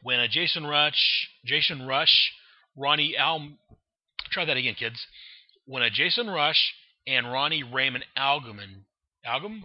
[0.03, 2.31] When a Jason Rusch, Jason Rusch,
[2.75, 3.49] Ronnie Al,
[4.31, 5.03] try that again, kids.
[5.65, 6.73] When a Jason Rusch
[7.07, 8.59] and Ronnie Raymond Algum,
[9.25, 9.63] Algum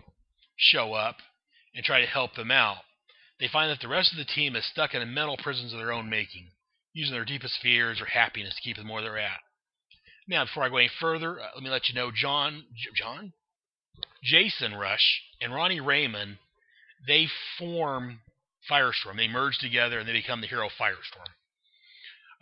[0.57, 1.16] show up
[1.74, 2.78] and try to help them out,
[3.39, 5.93] they find that the rest of the team is stuck in mental prisons of their
[5.93, 6.49] own making,
[6.95, 9.41] using their deepest fears or happiness to keep them where they're at.
[10.29, 12.64] Now, before I go any further, uh, let me let you know John,
[12.95, 13.33] John,
[14.22, 16.39] Jason Rusch and Ronnie Raymond,
[17.07, 18.20] they form
[18.70, 19.16] Firestorm.
[19.16, 21.31] They merge together and they become the hero Firestorm.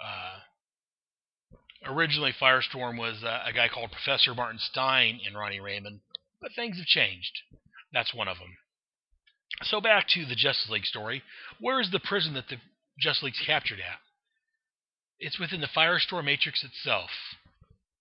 [0.03, 6.01] Uh, originally, Firestorm was uh, a guy called Professor Martin Stein and Ronnie Raymond,
[6.41, 7.41] but things have changed.
[7.93, 8.57] That's one of them.
[9.63, 11.23] So back to the Justice League story.
[11.61, 12.57] Where is the prison that the
[12.99, 13.99] Justice League's captured at?
[15.21, 17.11] It's within the Firestorm Matrix itself.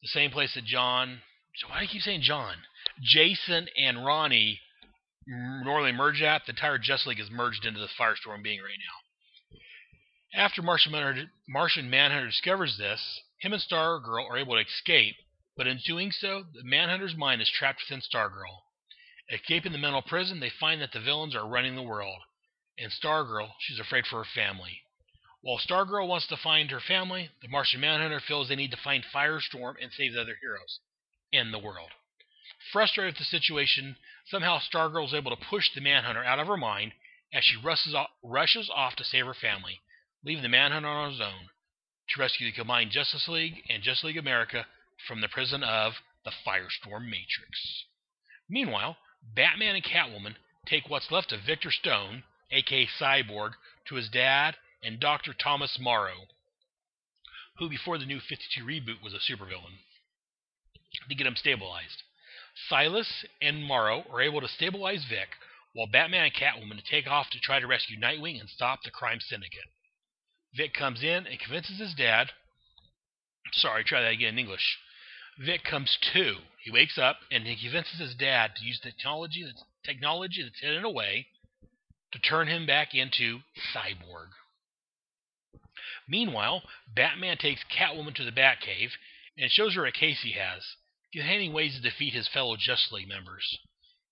[0.04, 1.22] The same place that John.
[1.70, 2.56] Why do I keep saying John?
[3.02, 4.60] Jason and Ronnie
[5.26, 6.46] normally merge at.
[6.46, 8.78] The entire Justice League is merged into the Firestorm being right
[10.36, 10.42] now.
[10.44, 15.16] After Martian Manhunter, Martian Manhunter discovers this, him and Stargirl are able to escape,
[15.56, 18.64] but in doing so, the Manhunter's mind is trapped within Stargirl.
[19.30, 22.20] Escaping the mental prison, they find that the villains are running the world.
[22.78, 24.82] And Stargirl, she's afraid for her family.
[25.44, 29.04] While Stargirl wants to find her family, the Martian Manhunter feels they need to find
[29.14, 30.80] Firestorm and save the other heroes
[31.34, 31.90] and the world.
[32.72, 36.56] Frustrated with the situation, somehow Stargirl is able to push the Manhunter out of her
[36.56, 36.94] mind
[37.34, 39.82] as she rushes off, rushes off to save her family,
[40.24, 41.50] leaving the Manhunter on his own
[42.08, 44.66] to rescue the combined Justice League and Justice League America
[45.06, 47.84] from the prison of the Firestorm Matrix.
[48.48, 53.56] Meanwhile, Batman and Catwoman take what's left of Victor Stone, aka Cyborg,
[53.90, 55.34] to his dad and Dr.
[55.34, 56.28] Thomas Morrow,
[57.58, 59.80] who before the new 52 reboot was a supervillain,
[61.10, 62.04] to get him stabilized.
[62.70, 65.30] Silas and Morrow are able to stabilize Vic,
[65.74, 69.20] while Batman and Catwoman take off to try to rescue Nightwing and stop the crime
[69.20, 69.70] syndicate.
[70.56, 72.32] Vic comes in and convinces his dad.
[73.54, 74.78] Sorry, try that again in English.
[75.40, 76.36] Vic comes to.
[76.64, 80.86] He wakes up and he convinces his dad to use technology that's technology that's hidden
[80.86, 81.28] away
[82.12, 83.40] to turn him back into
[83.74, 84.30] Cyborg.
[86.14, 86.62] Meanwhile,
[86.96, 88.92] Batman takes Catwoman to the Batcave
[89.36, 90.62] and shows her a case he has,
[91.12, 93.58] containing ways to defeat his fellow Justice League members.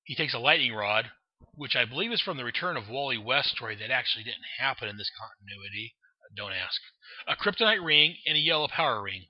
[0.05, 1.11] He takes a lightning rod,
[1.53, 4.89] which I believe is from the Return of Wally West story that actually didn't happen
[4.89, 5.93] in this continuity.
[6.35, 6.81] Don't ask.
[7.27, 9.25] A kryptonite ring and a yellow power ring.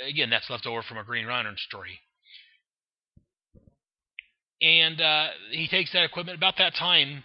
[0.00, 2.00] Again, that's left over from a Green Lantern story.
[4.62, 6.38] And uh, he takes that equipment.
[6.38, 7.24] About that time,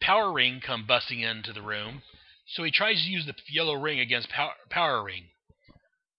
[0.00, 2.00] Power Ring come busting into the room
[2.46, 4.28] so he tries to use the yellow ring against
[4.70, 5.24] Power Ring,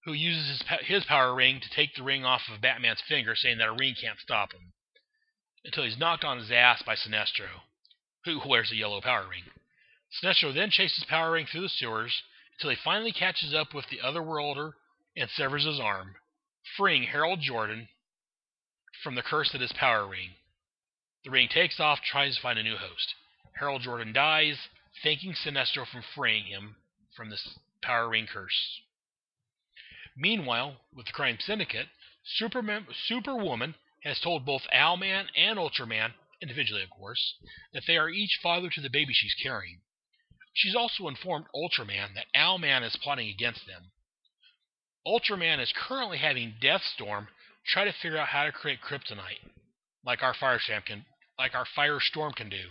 [0.06, 3.58] who uses his, his power ring to take the ring off of Batman's finger, saying
[3.58, 4.74] that a ring can't stop him.
[5.64, 7.50] Until he's knocked on his ass by Sinestro,
[8.24, 9.44] who wears a yellow power ring.
[10.22, 12.24] Sinestro then chases Power Ring through the sewers
[12.54, 14.74] until he finally catches up with the Otherworlder
[15.18, 16.16] and severs his arm,
[16.78, 17.88] freeing Harold Jordan
[19.04, 20.30] from the curse that is Power Ring.
[21.24, 23.16] The ring takes off, tries to find a new host.
[23.60, 24.58] Harold Jordan dies,
[25.04, 26.76] thanking Sinestro for freeing him
[27.16, 28.82] from this Power Ring curse.
[30.18, 31.88] Meanwhile, with the Crime Syndicate,
[32.38, 37.36] Superman, Superwoman has told both Owlman and Ultraman, individually of course,
[37.74, 39.82] that they are each father to the baby she's carrying.
[40.54, 43.92] She's also informed Ultraman that Owlman is plotting against them.
[45.06, 47.28] Ultraman is currently having Deathstorm
[47.68, 49.44] try to figure out how to create kryptonite,
[50.06, 51.06] like our Firestorm can,
[51.38, 52.70] like our Firestorm can do.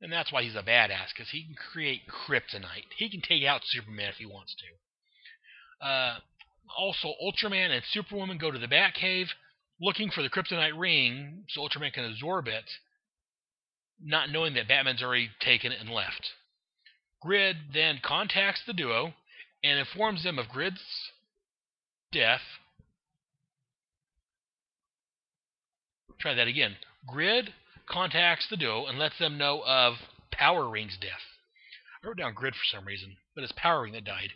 [0.00, 2.86] And that's why he's a badass, because he can create kryptonite.
[2.96, 5.86] He can take out Superman if he wants to.
[5.86, 6.18] Uh,
[6.76, 9.28] also, Ultraman and Superwoman go to the Batcave
[9.80, 12.64] looking for the kryptonite ring so Ultraman can absorb it,
[14.00, 16.30] not knowing that Batman's already taken it and left.
[17.20, 19.14] Grid then contacts the duo
[19.64, 20.80] and informs them of Grid's
[22.12, 22.42] death.
[26.20, 26.76] Try that again.
[27.06, 27.52] Grid
[27.88, 29.94] contacts the duo and lets them know of
[30.30, 31.24] Power Ring's death.
[32.02, 34.30] I wrote down Grid for some reason, but it's Power Ring that died.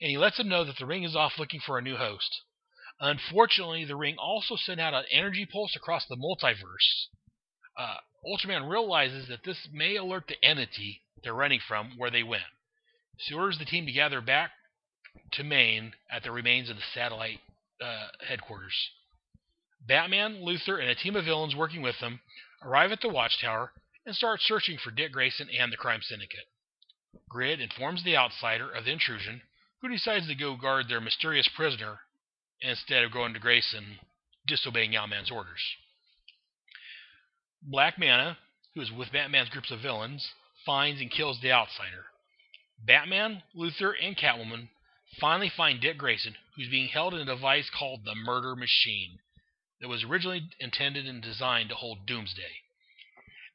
[0.00, 2.42] And he lets them know that the ring is off looking for a new host.
[3.00, 7.08] Unfortunately, the ring also sent out an energy pulse across the multiverse.
[7.78, 12.42] Uh, Ultraman realizes that this may alert the entity they're running from where they went.
[13.18, 14.50] So he orders the team to gather back
[15.32, 17.40] to Maine at the remains of the satellite
[17.80, 18.74] uh, headquarters.
[19.86, 22.20] Batman, Luthor, and a team of villains working with them
[22.62, 23.72] arrive at the Watchtower
[24.04, 26.46] and start searching for Dick Grayson and the crime syndicate.
[27.28, 29.42] Grid informs the outsider of the intrusion,
[29.80, 32.00] who decides to go guard their mysterious prisoner
[32.60, 33.98] instead of going to Grayson,
[34.46, 35.62] disobeying Owlman's orders.
[37.62, 38.38] Black Manta,
[38.74, 40.32] who is with Batman's groups of villains,
[40.64, 42.06] finds and kills the outsider.
[42.78, 44.68] Batman, Luthor, and Catwoman
[45.20, 49.18] finally find Dick Grayson, who's being held in a device called the Murder Machine,
[49.80, 52.62] that was originally intended and designed to hold Doomsday.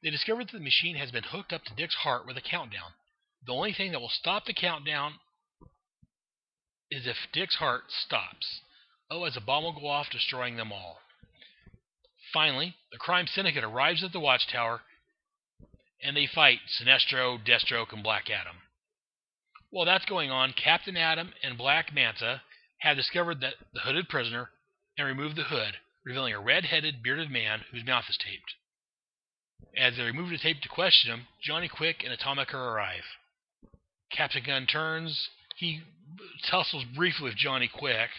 [0.02, 2.92] They discovered that the machine has been hooked up to Dick's heart with a countdown.
[3.46, 5.14] The only thing that will stop the countdown
[6.90, 8.60] is if Dick's heart stops.
[9.10, 10.98] Oh, as a bomb will go off, destroying them all.
[12.32, 14.82] Finally, the crime syndicate arrives at the watchtower
[16.02, 18.56] and they fight Sinestro, Deathstroke, and Black Adam.
[19.70, 22.42] While that's going on, Captain Adam and Black Manta
[22.78, 24.50] have discovered that the hooded prisoner
[24.98, 28.54] and removed the hood, revealing a red headed, bearded man whose mouth is taped.
[29.76, 33.04] As they remove the tape to question him, Johnny Quick and Atomica arrive.
[34.10, 35.28] Captain Gunn turns.
[35.56, 35.82] He
[36.44, 38.10] tussles briefly with Johnny Quick,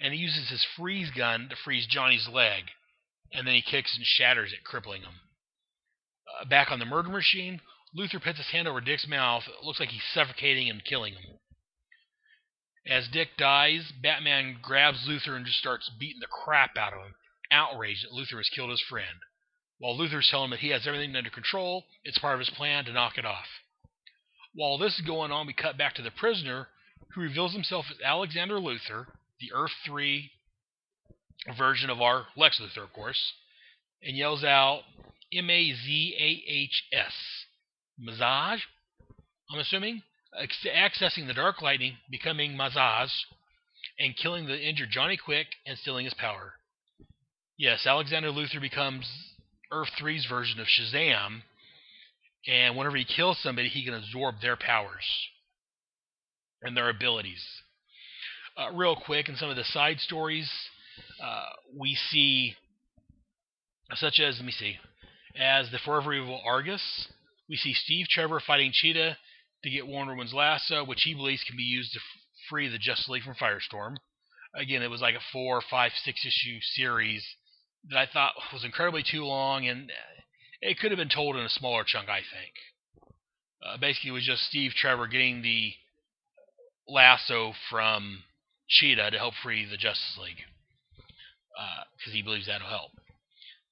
[0.00, 2.64] and he uses his freeze gun to freeze Johnny's leg,
[3.32, 5.20] and then he kicks and shatters it, crippling him.
[6.40, 7.60] Uh, back on the murder machine,
[7.96, 9.44] Luthor puts his hand over Dick's mouth.
[9.48, 11.38] It looks like he's suffocating and killing him.
[12.86, 17.14] As Dick dies, Batman grabs Luthor and just starts beating the crap out of him,
[17.50, 19.06] outraged that Luthor has killed his friend.
[19.78, 22.84] While Luthor's telling him that he has everything under control, it's part of his plan
[22.84, 23.46] to knock it off.
[24.54, 26.68] While this is going on, we cut back to the prisoner,
[27.14, 29.06] who reveals himself as Alexander Luthor,
[29.40, 30.30] the Earth 3
[31.56, 33.32] version of our Lex Luthor, of course,
[34.02, 34.82] and yells out
[35.32, 37.12] M A Z A H S.
[38.00, 38.60] Mazahs,
[39.50, 40.02] I'm assuming,
[40.36, 43.12] accessing the Dark Lightning, becoming Mazahs,
[43.98, 46.54] and killing the injured Johnny Quick and stealing his power.
[47.58, 49.04] Yes, Alexander Luthor becomes
[49.72, 51.42] Earth 3's version of Shazam,
[52.46, 55.04] and whenever he kills somebody, he can absorb their powers
[56.62, 57.44] and their abilities.
[58.56, 60.48] Uh, real quick, in some of the side stories,
[61.20, 61.46] uh,
[61.76, 62.54] we see,
[63.96, 64.76] such as, let me see,
[65.36, 67.08] as the Forever Evil Argus,
[67.48, 69.16] we see Steve Trevor fighting Cheetah
[69.64, 72.78] to get Wonder Woman's lasso, which he believes can be used to f- free the
[72.78, 73.96] Justice League from Firestorm.
[74.54, 77.26] Again, it was like a four, five, six issue series
[77.90, 79.90] that I thought was incredibly too long, and
[80.60, 82.54] it could have been told in a smaller chunk, I think.
[83.64, 85.72] Uh, basically, it was just Steve Trevor getting the
[86.86, 88.22] lasso from
[88.68, 90.42] Cheetah to help free the Justice League,
[91.96, 92.92] because uh, he believes that'll help.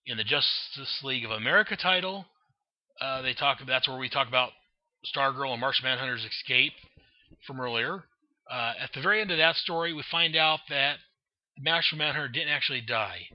[0.07, 2.27] In the Justice League of America title,
[3.01, 3.59] uh, they talk.
[3.67, 4.51] That's where we talk about
[5.15, 6.73] Stargirl and Martian Manhunter's escape
[7.47, 8.05] from earlier.
[8.51, 10.97] Uh, at the very end of that story, we find out that
[11.59, 13.29] Martian Manhunter didn't actually die.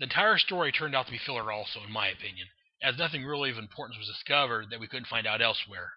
[0.00, 2.48] The entire story turned out to be filler, also, in my opinion,
[2.82, 5.92] as nothing really of importance was discovered that we couldn't find out elsewhere.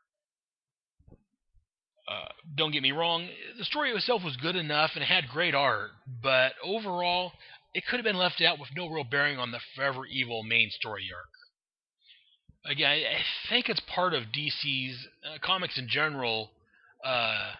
[2.05, 5.91] Uh, don't get me wrong, the story itself was good enough and had great art,
[6.21, 7.31] but overall,
[7.73, 10.69] it could have been left out with no real bearing on the Forever Evil main
[10.69, 11.29] story arc.
[12.65, 16.51] Again, I think it's part of DC's uh, comics in general,
[17.05, 17.53] uh,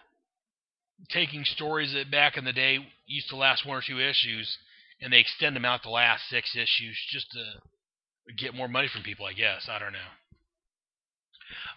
[1.08, 4.58] taking stories that back in the day used to last one or two issues,
[5.04, 9.02] and they extend them out the last six issues just to get more money from
[9.02, 9.26] people.
[9.26, 10.10] I guess I don't know.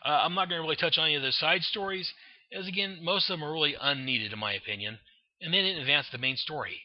[0.05, 2.11] Uh, I'm not going to really touch on any of the side stories
[2.51, 4.99] as again, most of them are really unneeded in my opinion,
[5.41, 6.81] and they didn't advance the main story.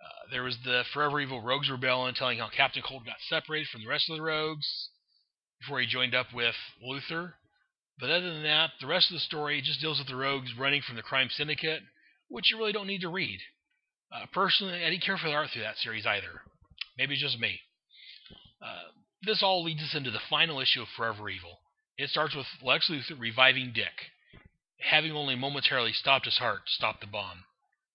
[0.00, 3.82] Uh, there was the Forever Evil Rogues Rebellion telling how Captain Cold got separated from
[3.82, 4.88] the rest of the Rogues
[5.60, 7.34] before he joined up with Luthor.
[7.98, 10.82] But other than that, the rest of the story just deals with the Rogues running
[10.82, 11.82] from the crime syndicate,
[12.28, 13.40] which you really don't need to read.
[14.14, 16.40] Uh, personally, I didn't care for the art through that series either.
[16.96, 17.58] Maybe it's just me.
[18.62, 18.92] Uh,
[19.22, 21.58] this all leads us into the final issue of Forever Evil.
[21.98, 23.92] It starts with Lex Luthor reviving Dick
[24.90, 27.44] having only momentarily stopped his heart, stopped the bomb.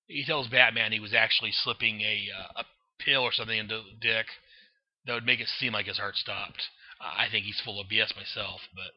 [0.07, 2.65] He tells Batman he was actually slipping a uh, a
[3.03, 4.25] pill or something into Dick
[5.05, 6.63] that would make it seem like his heart stopped.
[6.99, 8.91] I think he's full of BS myself, but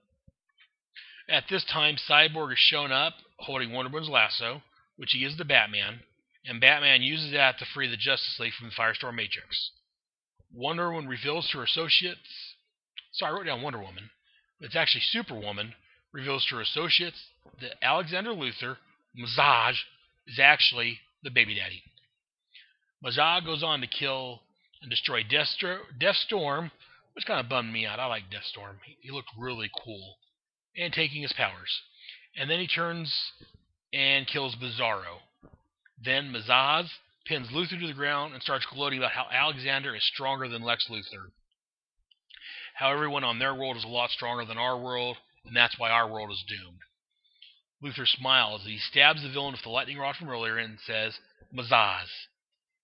[1.33, 4.63] at this time, Cyborg has shown up holding Wonder Woman's lasso,
[4.97, 6.01] which he gives to Batman,
[6.45, 9.71] and Batman uses that to free the Justice League from the Firestorm Matrix.
[10.53, 12.19] Wonder Woman reveals to her associates.
[13.13, 14.11] Sorry, I wrote down Wonder Woman.
[14.59, 15.75] But it's actually Superwoman
[16.13, 17.17] reveals to her associates
[17.61, 18.77] that Alexander Luthor,
[19.19, 19.77] Mazahs,
[20.27, 21.83] is actually the baby daddy.
[23.05, 24.43] Mazahs goes on to kill
[24.81, 26.71] and destroy Deathstorm,
[27.15, 28.01] which kind of bummed me out.
[28.01, 28.77] I like Deathstorm.
[28.85, 30.17] He, he looked really cool.
[30.77, 31.83] And taking his powers.
[32.37, 33.15] And then he turns
[33.93, 35.21] and kills Bizarro.
[36.05, 36.89] Then Mazahs
[37.27, 40.89] pins Luthor to the ground and starts gloating about how Alexander is stronger than Lex
[40.91, 41.31] Luthor.
[42.75, 45.91] How everyone on their world is a lot stronger than our world, and that's why
[45.91, 46.81] our world is doomed.
[47.83, 51.19] Luthor smiles as he stabs the villain with the lightning rod from earlier and says,
[51.55, 52.09] Mazahs.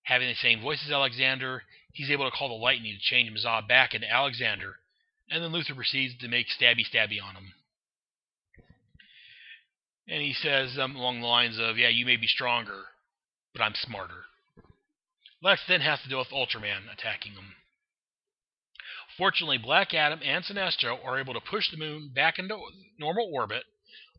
[0.04, 1.62] Having the same voice as Alexander,
[1.92, 4.76] he's able to call the lightning to change Mazahs back into Alexander,
[5.30, 7.52] and then Luthor proceeds to make stabby stabby on him.
[10.08, 12.84] And he says um, along the lines of, Yeah, you may be stronger,
[13.59, 14.24] but I'm smarter.
[15.42, 17.54] Lex then has to deal with Ultraman attacking him.
[19.16, 22.56] Fortunately, Black Adam and Sinestro are able to push the moon back into
[22.98, 23.64] normal orbit,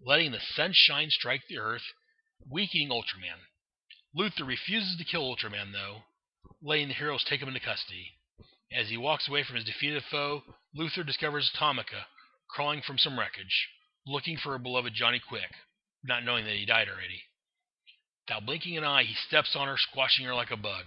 [0.05, 1.83] letting the sunshine strike the Earth,
[2.49, 3.39] weakening Ultraman.
[4.17, 6.03] Luthor refuses to kill Ultraman, though,
[6.61, 8.11] letting the heroes take him into custody.
[8.73, 10.43] As he walks away from his defeated foe,
[10.75, 12.05] Luthor discovers Atomica,
[12.49, 13.69] crawling from some wreckage,
[14.05, 15.51] looking for her beloved Johnny Quick,
[16.03, 17.23] not knowing that he died already.
[18.29, 20.85] Without blinking an eye, he steps on her, squashing her like a bug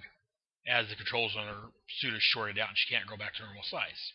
[0.64, 3.42] as the controls on her suit is shorted out and she can't go back to
[3.42, 4.12] normal size.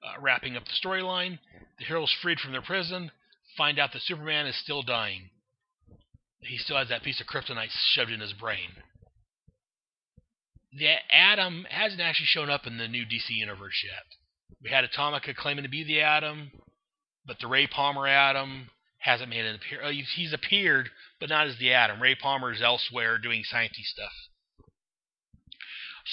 [0.00, 1.40] Uh, wrapping up the storyline,
[1.80, 3.10] the heroes freed from their prison
[3.56, 5.30] find out that Superman is still dying.
[6.38, 8.70] He still has that piece of kryptonite shoved in his brain.
[10.72, 14.04] The Atom hasn't actually shown up in the new DC universe yet.
[14.62, 16.52] We had Atomica claiming to be the Atom,
[17.26, 18.68] but the Ray Palmer Atom
[18.98, 19.88] hasn't made an appearance.
[19.88, 20.90] Oh, he's appeared,
[21.20, 22.00] but not as the Atom.
[22.00, 24.12] Ray Palmer is elsewhere doing sciencey stuff.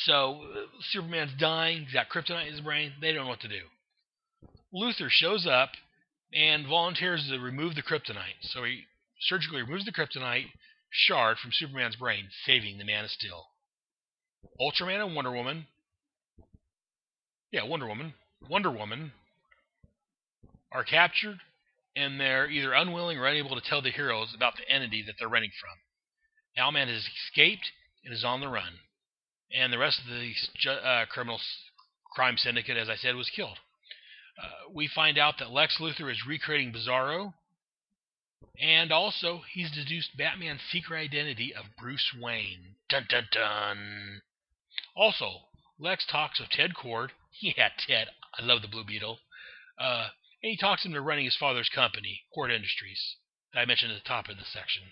[0.05, 0.59] So uh,
[0.91, 1.83] Superman's dying.
[1.83, 2.93] He's got kryptonite in his brain.
[2.99, 3.61] They don't know what to do.
[4.73, 5.69] Luthor shows up
[6.33, 8.41] and volunteers to remove the kryptonite.
[8.41, 8.83] So he
[9.21, 10.47] surgically removes the kryptonite
[10.89, 13.45] shard from Superman's brain, saving the Man of Steel.
[14.59, 15.67] Ultraman and Wonder Woman.
[17.51, 18.13] Yeah, Wonder Woman.
[18.49, 19.11] Wonder Woman
[20.71, 21.37] are captured,
[21.95, 25.29] and they're either unwilling or unable to tell the heroes about the entity that they're
[25.29, 26.63] running from.
[26.63, 27.71] Owlman has escaped
[28.03, 28.79] and is on the run,
[29.55, 31.39] and the rest of the uh, criminal
[32.13, 33.57] crime syndicate, as I said, was killed.
[34.41, 37.33] Uh, we find out that Lex Luthor is recreating Bizarro,
[38.61, 42.75] and also he's deduced Batman's secret identity of Bruce Wayne.
[42.89, 44.21] Dun dun dun.
[44.95, 45.41] Also,
[45.79, 47.09] Lex talks of Ted Kord.
[47.41, 48.09] Yeah, Ted.
[48.37, 49.17] I love the Blue Beetle.
[49.79, 50.09] Uh,
[50.43, 53.15] and he talks him into running his father's company, Kord Industries,
[53.53, 54.83] that I mentioned at the top of the section.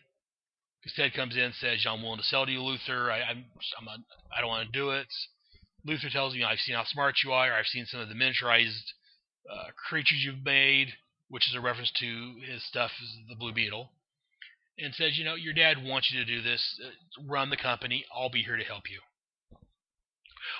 [0.82, 3.12] Because Ted comes in and says, I'm willing to sell to you, Luthor.
[3.12, 3.46] I, I'm,
[3.80, 4.04] I'm
[4.36, 5.08] I don't want to do it.
[5.88, 7.54] Luthor tells him, I've seen how smart you are.
[7.54, 8.86] I've seen some of the miniaturized
[9.52, 10.94] uh, creatures you've made,
[11.28, 13.92] which is a reference to his stuff, is the Blue Beetle.
[14.80, 16.80] And says, you know, your dad wants you to do this.
[16.84, 18.06] Uh, run the company.
[18.16, 19.02] I'll be here to help you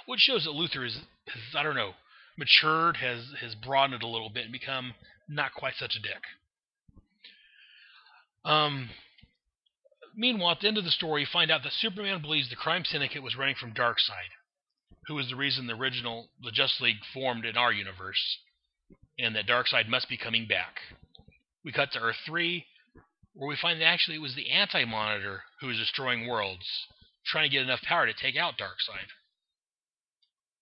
[0.06, 0.96] which shows that Luthor is,
[1.28, 1.94] has, I don't know,
[2.38, 4.94] matured, has has broadened a little bit, and become
[5.28, 6.24] not quite such a dick.
[8.46, 8.90] Um.
[10.14, 12.84] Meanwhile, at the end of the story, you find out that Superman believes the crime
[12.84, 14.36] syndicate was running from Darkseid,
[15.08, 18.40] who was the reason the original the Justice League formed in our universe,
[19.18, 20.80] and that Darkseid must be coming back.
[21.64, 22.66] We cut to Earth 3,
[23.34, 26.66] where we find that actually it was the Anti Monitor who was destroying worlds,
[27.26, 29.08] trying to get enough power to take out Darkseid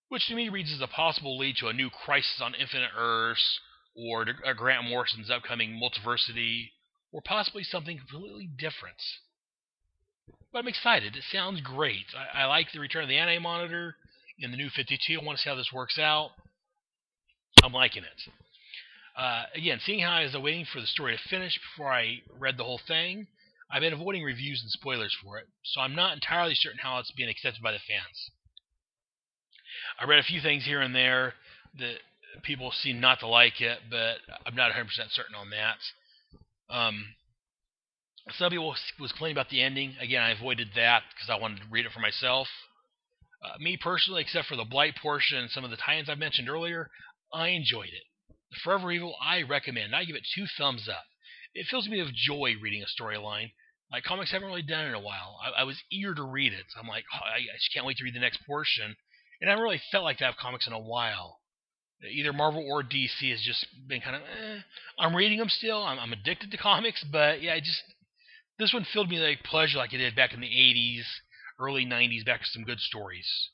[0.09, 3.59] which to me reads as a possible lead to a new Crisis on Infinite Earths,
[3.95, 6.71] or a Grant Morrison's upcoming Multiversity,
[7.11, 8.97] or possibly something completely different.
[10.51, 11.15] But I'm excited.
[11.15, 12.05] It sounds great.
[12.15, 13.95] I, I like the return of the Anti Monitor
[14.39, 15.19] in the new 52.
[15.19, 16.31] I want to see how this works out.
[17.63, 18.31] I'm liking it.
[19.17, 22.57] Uh, again, seeing how I was waiting for the story to finish before I read
[22.57, 23.27] the whole thing,
[23.69, 27.11] I've been avoiding reviews and spoilers for it, so I'm not entirely certain how it's
[27.11, 28.31] being accepted by the fans.
[29.99, 31.33] I read a few things here and there
[31.77, 31.95] that
[32.43, 36.73] people seem not to like it, but I'm not 100% certain on that.
[36.73, 37.03] Um,
[38.37, 39.95] some people was complaining about the ending.
[39.99, 42.47] Again, I avoided that because I wanted to read it for myself.
[43.43, 46.49] Uh, me personally, except for the blight portion and some of the tie-ins I mentioned
[46.49, 46.89] earlier,
[47.33, 48.03] I enjoyed it.
[48.63, 49.95] Forever Evil, I recommend.
[49.95, 51.03] I give it two thumbs up.
[51.53, 53.51] It fills me with joy reading a storyline.
[53.91, 55.39] Like comics haven't really done in a while.
[55.43, 56.65] I, I was eager to read it.
[56.79, 58.95] I'm like, oh, I, I just can't wait to read the next portion
[59.41, 61.39] and I haven't really felt like that comics in a while.
[62.01, 64.21] Either Marvel or DC has just been kind of.
[64.21, 64.59] Eh.
[64.97, 65.83] I'm reading them still.
[65.83, 67.83] I'm, I'm addicted to comics, but yeah, I just
[68.57, 71.03] this one filled me like pleasure like it did back in the 80s,
[71.59, 73.49] early 90s, back to some good stories.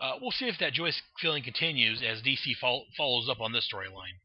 [0.00, 3.68] Uh, we'll see if that joyous feeling continues as DC fo- follows up on this
[3.72, 4.18] storyline,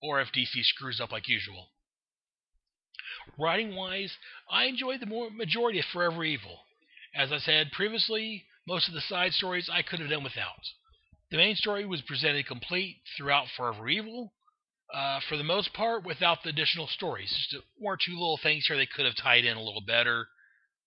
[0.00, 1.68] or if DC screws up like usual.
[3.38, 4.16] Writing wise,
[4.50, 6.60] I enjoyed the more majority of Forever Evil.
[7.14, 10.60] As I said previously, most of the side stories I could have done without.
[11.30, 14.34] The main story was presented complete throughout Forever Evil,
[14.92, 17.34] uh, for the most part, without the additional stories.
[17.50, 20.28] Just one or two little things here they could have tied in a little better,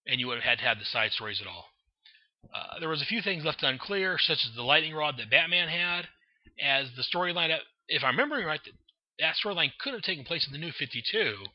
[0.05, 1.65] and you would have had to have the side stories at all.
[2.53, 5.67] Uh, there was a few things left unclear, such as the lightning rod that Batman
[5.67, 6.07] had,
[6.61, 7.55] as the storyline,
[7.87, 8.61] if I'm remembering right,
[9.19, 11.45] that storyline could have taken place in the New 52,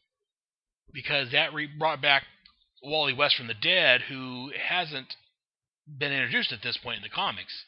[0.93, 2.25] because that re- brought back
[2.83, 5.15] Wally West from the dead, who hasn't
[5.87, 7.65] been introduced at this point in the comics.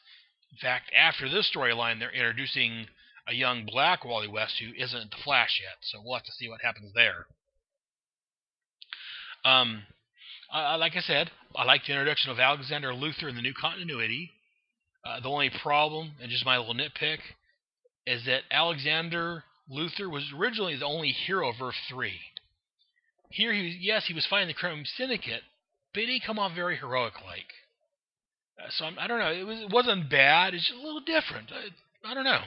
[0.51, 2.87] In fact, after this storyline, they're introducing
[3.27, 6.49] a young black Wally West who isn't the Flash yet, so we'll have to see
[6.49, 7.27] what happens there.
[9.45, 9.83] Um,
[10.53, 14.31] uh, like I said, I like the introduction of Alexander Luthor in the new continuity.
[15.05, 17.19] Uh, the only problem, and just my little nitpick,
[18.05, 22.11] is that Alexander Luthor was originally the only hero of Earth 3.
[23.29, 25.43] Here, he was, yes, he was fighting the Crime Syndicate,
[25.93, 27.53] but he come off very heroic like.
[28.71, 29.39] So I'm, I do not know.
[29.39, 30.53] It was it wasn't bad.
[30.53, 31.51] It's just a little different.
[31.51, 32.41] I, I don't know.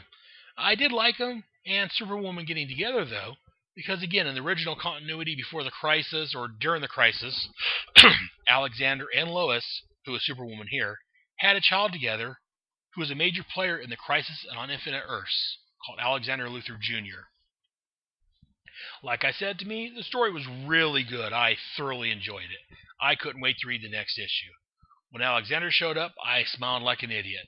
[0.57, 3.35] I did like them and Superwoman getting together though,
[3.75, 7.49] because again, in the original continuity before the crisis or during the crisis,
[8.49, 10.99] Alexander and Lois, who is Superwoman here,
[11.37, 12.39] had a child together
[12.95, 16.79] who was a major player in the crisis and on Infinite Earths called Alexander Luthor
[16.81, 17.27] Jr.
[19.03, 21.33] Like I said to me, the story was really good.
[21.33, 22.77] I thoroughly enjoyed it.
[23.01, 24.53] I couldn't wait to read the next issue.
[25.13, 27.47] When Alexander showed up, I smiled like an idiot.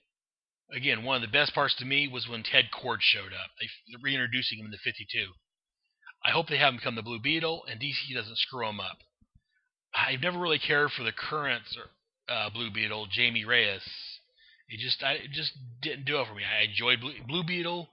[0.70, 3.50] Again, one of the best parts to me was when Ted Kord showed up.
[3.58, 3.68] They
[4.02, 5.32] reintroducing him in the 52.
[6.22, 8.98] I hope they have him become the Blue Beetle and DC doesn't screw him up.
[9.94, 11.62] I've never really cared for the current
[12.28, 13.82] uh, Blue Beetle, Jamie Reyes.
[14.68, 16.42] It just I it just didn't do it for me.
[16.44, 17.88] I enjoyed Blue, Blue Beetle.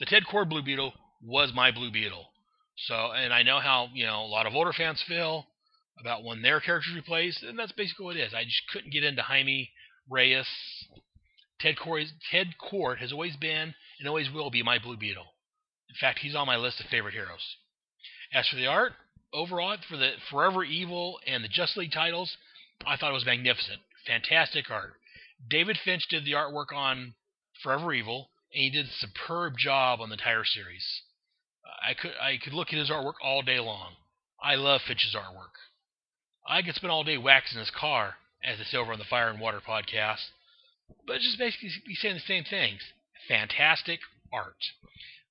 [0.00, 0.92] The Ted Kord Blue Beetle
[1.22, 2.26] was my Blue Beetle.
[2.76, 5.46] So, and I know how you know a lot of older fans feel
[5.98, 8.34] about when their characters replaced, and that's basically what it is.
[8.34, 9.70] I just couldn't get into Jaime
[10.08, 10.46] Reyes.
[11.60, 11.76] Ted
[12.30, 15.26] Ted Kord has always been and always will be my Blue Beetle.
[15.88, 17.56] In fact, he's on my list of favorite heroes.
[18.32, 18.92] As for the art,
[19.32, 22.36] overall, for the Forever Evil and the Just League titles,
[22.86, 23.80] I thought it was magnificent.
[24.06, 24.94] Fantastic art.
[25.48, 27.14] David Finch did the artwork on
[27.62, 30.84] Forever Evil, and he did a superb job on the entire series.
[31.82, 33.94] I could I could look at his artwork all day long.
[34.42, 35.54] I love Finch's artwork.
[36.46, 39.40] I could spend all day waxing his car, as it's over on the Fire and
[39.40, 40.24] Water podcast,
[41.06, 42.80] but just basically be saying the same things.
[43.28, 44.00] Fantastic
[44.32, 44.56] art.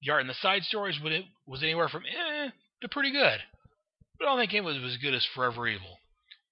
[0.01, 0.99] The art in the side stories
[1.45, 2.49] was anywhere from eh
[2.81, 3.39] to pretty good,
[4.17, 5.99] but I don't think it was as good as Forever Evil,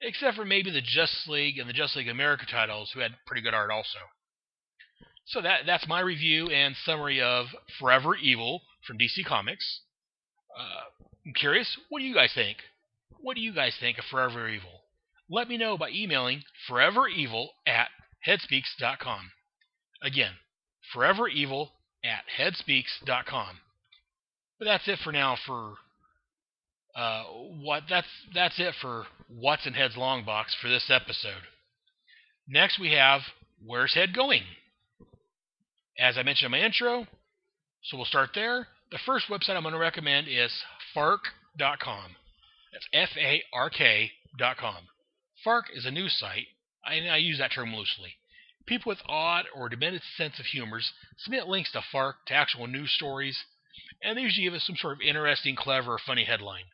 [0.01, 3.41] except for maybe the Justice League and the Justice League America titles, who had pretty
[3.41, 3.99] good art also.
[5.25, 7.47] So that that's my review and summary of
[7.79, 9.81] Forever Evil from DC Comics.
[10.57, 12.57] Uh, I'm curious, what do you guys think?
[13.19, 14.81] What do you guys think of Forever Evil?
[15.29, 17.87] Let me know by emailing foreverevil at
[18.27, 19.31] headspeaks.com.
[20.01, 20.31] Again,
[20.93, 21.69] foreverevil
[22.03, 23.57] at headspeaks.com.
[24.59, 25.75] But that's it for now for
[26.95, 31.41] uh, what that's that's it for what's in Head's long box for this episode.
[32.47, 33.21] Next we have
[33.65, 34.43] Where's Head Going?
[35.97, 37.07] As I mentioned in my intro,
[37.83, 38.67] so we'll start there.
[38.91, 40.51] The first website I'm going to recommend is
[40.93, 42.15] fark.com.
[42.71, 44.87] That's F A R K dot com.
[45.43, 46.47] Fark is a news site,
[46.85, 48.15] and I use that term loosely.
[48.67, 52.91] People with odd or diminished sense of humors submit links to Fark to actual news
[52.93, 53.43] stories,
[54.03, 56.65] and they usually give us some sort of interesting, clever, or funny headline.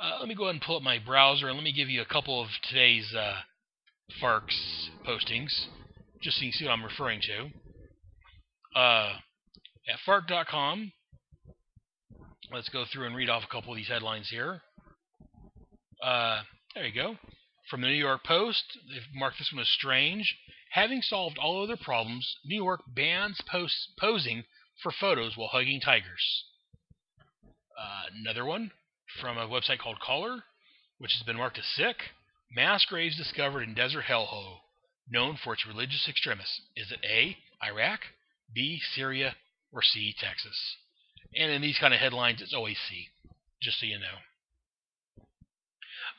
[0.00, 2.00] Uh, let me go ahead and pull up my browser and let me give you
[2.00, 3.36] a couple of today's uh,
[4.20, 5.66] Fark's postings,
[6.22, 8.80] just so you can see what I'm referring to.
[8.80, 9.12] Uh,
[9.88, 10.92] at Fark.com,
[12.52, 14.62] let's go through and read off a couple of these headlines here.
[16.02, 16.42] Uh,
[16.74, 17.16] there you go.
[17.68, 20.36] From the New York Post, they've marked this one as strange.
[20.72, 24.44] Having solved all other problems, New York bans post- posing
[24.82, 26.44] for photos while hugging tigers.
[27.78, 28.70] Uh, another one
[29.20, 30.44] from a website called Caller,
[30.98, 31.96] which has been marked as sick.
[32.52, 34.58] Mass graves discovered in desert hellhole,
[35.08, 36.60] known for its religious extremists.
[36.76, 38.00] Is it A, Iraq,
[38.52, 39.36] B, Syria,
[39.72, 40.76] or C, Texas?
[41.34, 43.08] And in these kind of headlines, it's always C,
[43.62, 44.18] just so you know.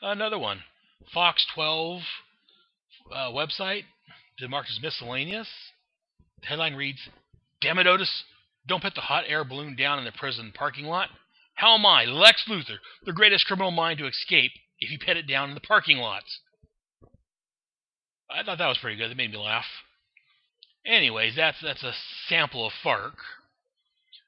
[0.02, 0.64] Another one,
[1.14, 2.02] Fox 12
[3.14, 3.84] uh, website,
[4.38, 5.48] been marked as miscellaneous.
[6.40, 6.98] The headline reads,
[7.60, 8.24] Damn it, Otis,
[8.66, 11.08] don't put the hot air balloon down in the prison parking lot.
[11.54, 14.50] How am I, Lex Luthor, the greatest criminal mind to escape,
[14.80, 16.24] if you put it down in the parking lot?
[18.28, 19.10] I thought that was pretty good.
[19.10, 19.66] That made me laugh.
[20.84, 21.92] Anyways, that's that's a
[22.28, 23.14] sample of FARK.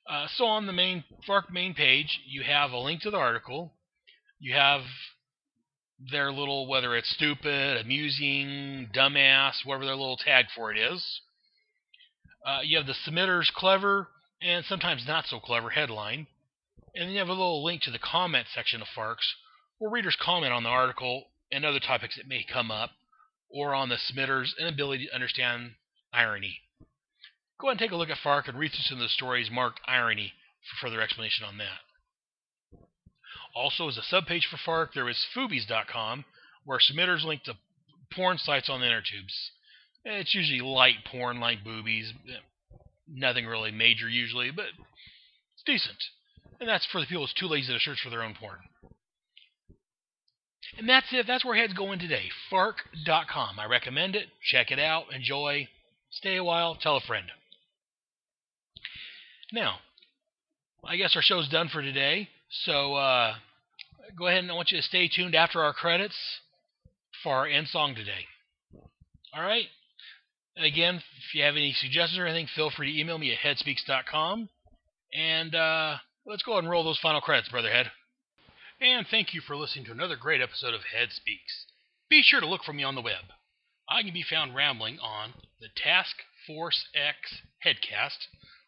[0.08, 3.72] Uh, so on the main FARK main page, you have a link to the article.
[4.38, 4.82] You have
[5.98, 11.20] their little whether it's stupid, amusing, dumbass, whatever their little tag for it is.
[12.46, 14.08] Uh, you have the submitter's clever
[14.42, 16.26] and sometimes not so clever headline,
[16.94, 19.34] and then you have a little link to the comment section of FARKs
[19.78, 22.90] where readers comment on the article and other topics that may come up,
[23.48, 25.72] or on the submitter's inability to understand
[26.12, 26.60] irony.
[27.60, 29.50] Go ahead and take a look at FARK and read through some of the stories
[29.50, 30.32] marked irony
[30.68, 31.80] for further explanation on that.
[33.54, 36.24] Also, as a subpage for FARK, there is Foobies.com,
[36.64, 37.54] where submitters link to
[38.12, 39.50] porn sites on the inner tubes.
[40.04, 42.12] It's usually light porn like boobies.
[42.28, 42.36] Eh,
[43.08, 46.02] nothing really major usually, but it's decent.
[46.60, 48.58] And that's for the people who's too lazy to search for their own porn.
[50.76, 51.26] And that's it.
[51.26, 52.24] That's where Head's going today.
[52.50, 53.60] Fark.com.
[53.60, 54.26] I recommend it.
[54.42, 55.12] Check it out.
[55.14, 55.68] Enjoy.
[56.10, 56.74] Stay a while.
[56.74, 57.26] Tell a friend.
[59.52, 59.76] Now,
[60.84, 62.28] I guess our show's done for today.
[62.62, 63.34] So uh,
[64.16, 66.16] go ahead and I want you to stay tuned after our credits
[67.22, 68.26] for our end song today.
[69.34, 69.66] All right?
[70.56, 74.48] Again, if you have any suggestions or anything, feel free to email me at headspeaks.com.
[75.12, 77.90] And uh, let's go ahead and roll those final credits, Brother Head.
[78.80, 81.66] And thank you for listening to another great episode of Head Speaks.
[82.08, 83.24] Be sure to look for me on the web.
[83.88, 86.16] I can be found rambling on the Task
[86.46, 88.26] Force X Headcast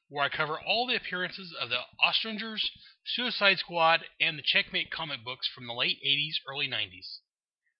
[0.08, 2.70] where I cover all the appearances of the Ostrander's,
[3.04, 7.18] Suicide Squad, and the Checkmate comic books from the late 80s, early 90s.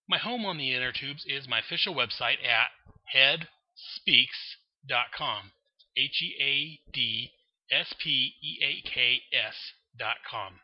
[0.09, 2.71] My home on the inner tubes is my official website at
[3.15, 5.53] headspeaks.com.
[5.97, 7.33] H E A D
[7.71, 10.61] S P E A K S dot com.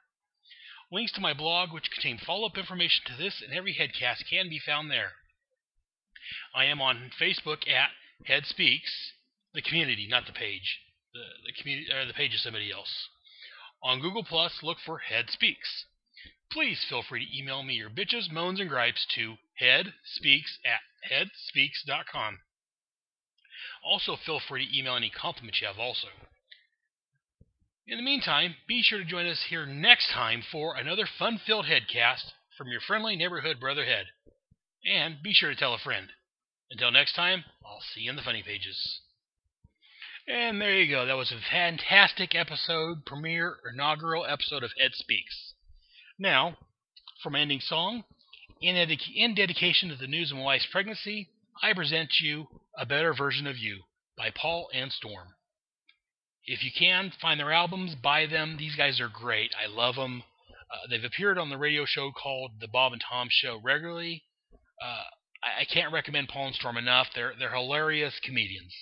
[0.93, 4.51] Links to my blog, which contain follow up information to this and every headcast, can
[4.51, 5.13] be found there.
[6.55, 7.91] I am on Facebook at
[8.27, 9.13] Head Speaks,
[9.55, 10.81] the community, not the page.
[11.15, 13.09] The, the community or the page of somebody else.
[13.83, 15.85] On Google Plus, look for Head Speaks.
[16.51, 20.81] Please feel free to email me your bitches, moans, and gripes to headspeaks at
[21.11, 22.39] headspeaks.com.
[23.85, 26.09] Also, feel free to email any compliments you have also.
[27.87, 31.67] In the meantime, be sure to join us here next time for another fun filled
[31.67, 34.07] headcast from your friendly neighborhood brother Head.
[34.85, 36.09] And be sure to tell a friend.
[36.71, 39.01] Until next time, I'll see you in the funny pages.
[40.29, 41.05] And there you go.
[41.05, 45.55] That was a fantastic episode, premiere, inaugural episode of Ed Speaks.
[46.19, 46.57] Now,
[47.25, 48.05] my ending song,
[48.61, 51.29] in, in dedication to the news of my wife's pregnancy,
[51.63, 52.47] I present you
[52.79, 53.83] A Better Version of You
[54.17, 55.29] by Paul and Storm.
[56.45, 58.57] If you can, find their albums, buy them.
[58.59, 59.53] These guys are great.
[59.55, 60.23] I love them.
[60.73, 64.25] Uh, they've appeared on the radio show called The Bob and Tom Show regularly.
[64.83, 65.05] Uh,
[65.45, 67.09] I, I, can't recommend Paul and Storm enough.
[67.15, 68.75] They're, they're hilarious comedians,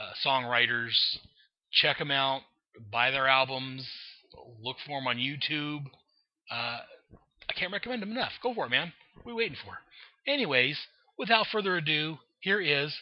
[0.00, 0.92] uh, songwriters.
[1.72, 2.42] Check them out.
[2.90, 3.88] Buy their albums.
[4.60, 5.84] Look for them on YouTube.
[6.50, 6.78] Uh,
[7.48, 8.32] I can't recommend them enough.
[8.42, 8.92] Go for it, man.
[9.22, 9.78] What are we waiting for?
[10.26, 10.78] Anyways,
[11.18, 12.94] without further ado, here is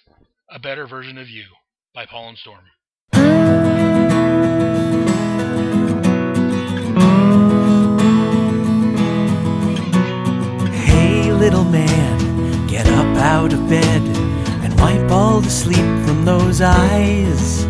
[0.50, 1.44] A Better Version of You
[1.94, 2.64] by Paul and Storm.
[10.72, 14.23] Hey, little man, get up out of bed
[14.78, 17.66] wipe all the sleep from those eyes.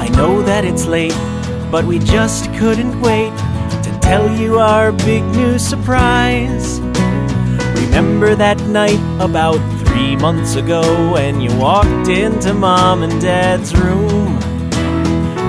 [0.00, 1.16] I know that it's late,
[1.70, 3.36] but we just couldn't wait
[3.84, 6.80] to tell you our big new surprise.
[7.84, 14.38] Remember that night about three months ago when you walked into mom and dad's room?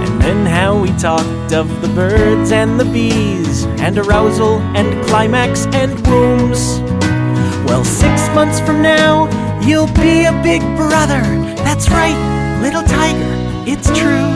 [0.04, 5.66] And then how we talked of the birds and the bees, and arousal and climax
[5.68, 6.80] and wombs.
[7.66, 9.28] Well, six months from now,
[9.64, 11.22] you'll be a big brother.
[11.64, 12.18] That's right,
[12.62, 13.34] little tiger,
[13.68, 14.30] it's true.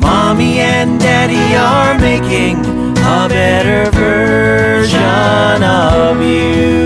[0.00, 2.58] Mommy and Daddy are making
[2.98, 6.82] a better version of you.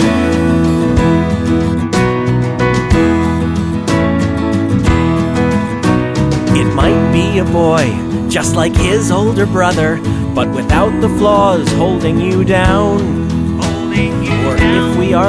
[6.60, 10.00] It might be a boy, just like his older brother,
[10.34, 13.25] but without the flaws holding you down.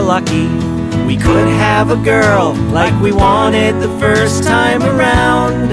[0.08, 0.48] Lucky,
[1.06, 5.68] we could have a girl like we wanted the first time around.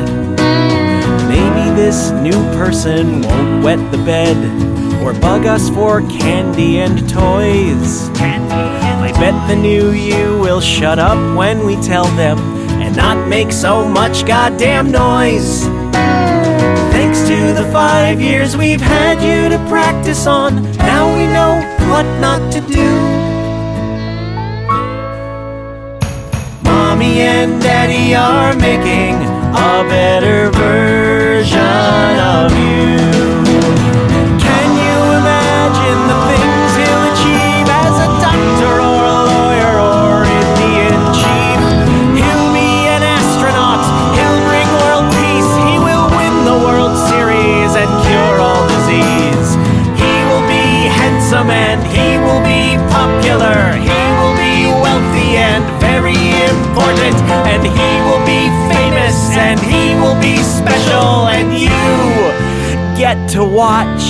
[1.29, 4.37] Maybe this new person won't wet the bed
[5.05, 8.09] or bug us for candy and toys.
[8.19, 12.37] I bet the new you will shut up when we tell them
[12.83, 15.63] and not make so much goddamn noise.
[16.91, 21.55] Thanks to the five years we've had you to practice on, now we know
[21.89, 23.04] what not to do.
[27.15, 31.61] Mommy and Daddy are making a better version
[32.19, 33.04] of you.
[57.05, 61.69] Important, and he will be famous and he will be special, and you
[62.97, 64.05] get to watch.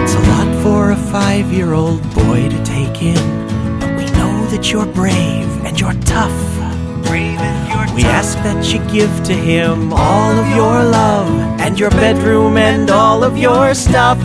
[0.00, 3.20] It's a lot for a five year old boy to take in,
[3.80, 5.27] but we know that you're brave
[8.42, 11.28] that you give to him all of your love
[11.60, 14.18] and your bedroom and all of your stuff.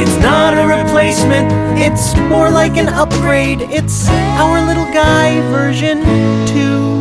[0.00, 1.48] It's not a replacement,
[1.78, 3.60] it's more like an upgrade.
[3.62, 6.02] It's our little guy version
[6.46, 6.98] 2.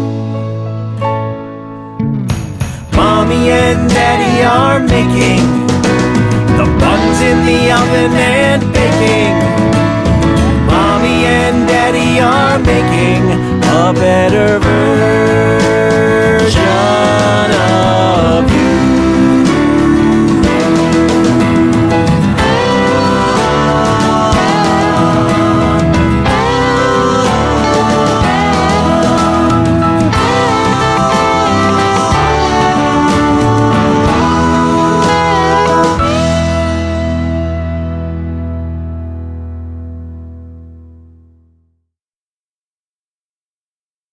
[2.95, 5.45] Mommy and Daddy are making
[6.57, 9.35] the buns in the oven and baking.
[10.65, 13.56] Mommy and Daddy are making
[13.87, 15.47] a better version
[17.53, 18.56] of you.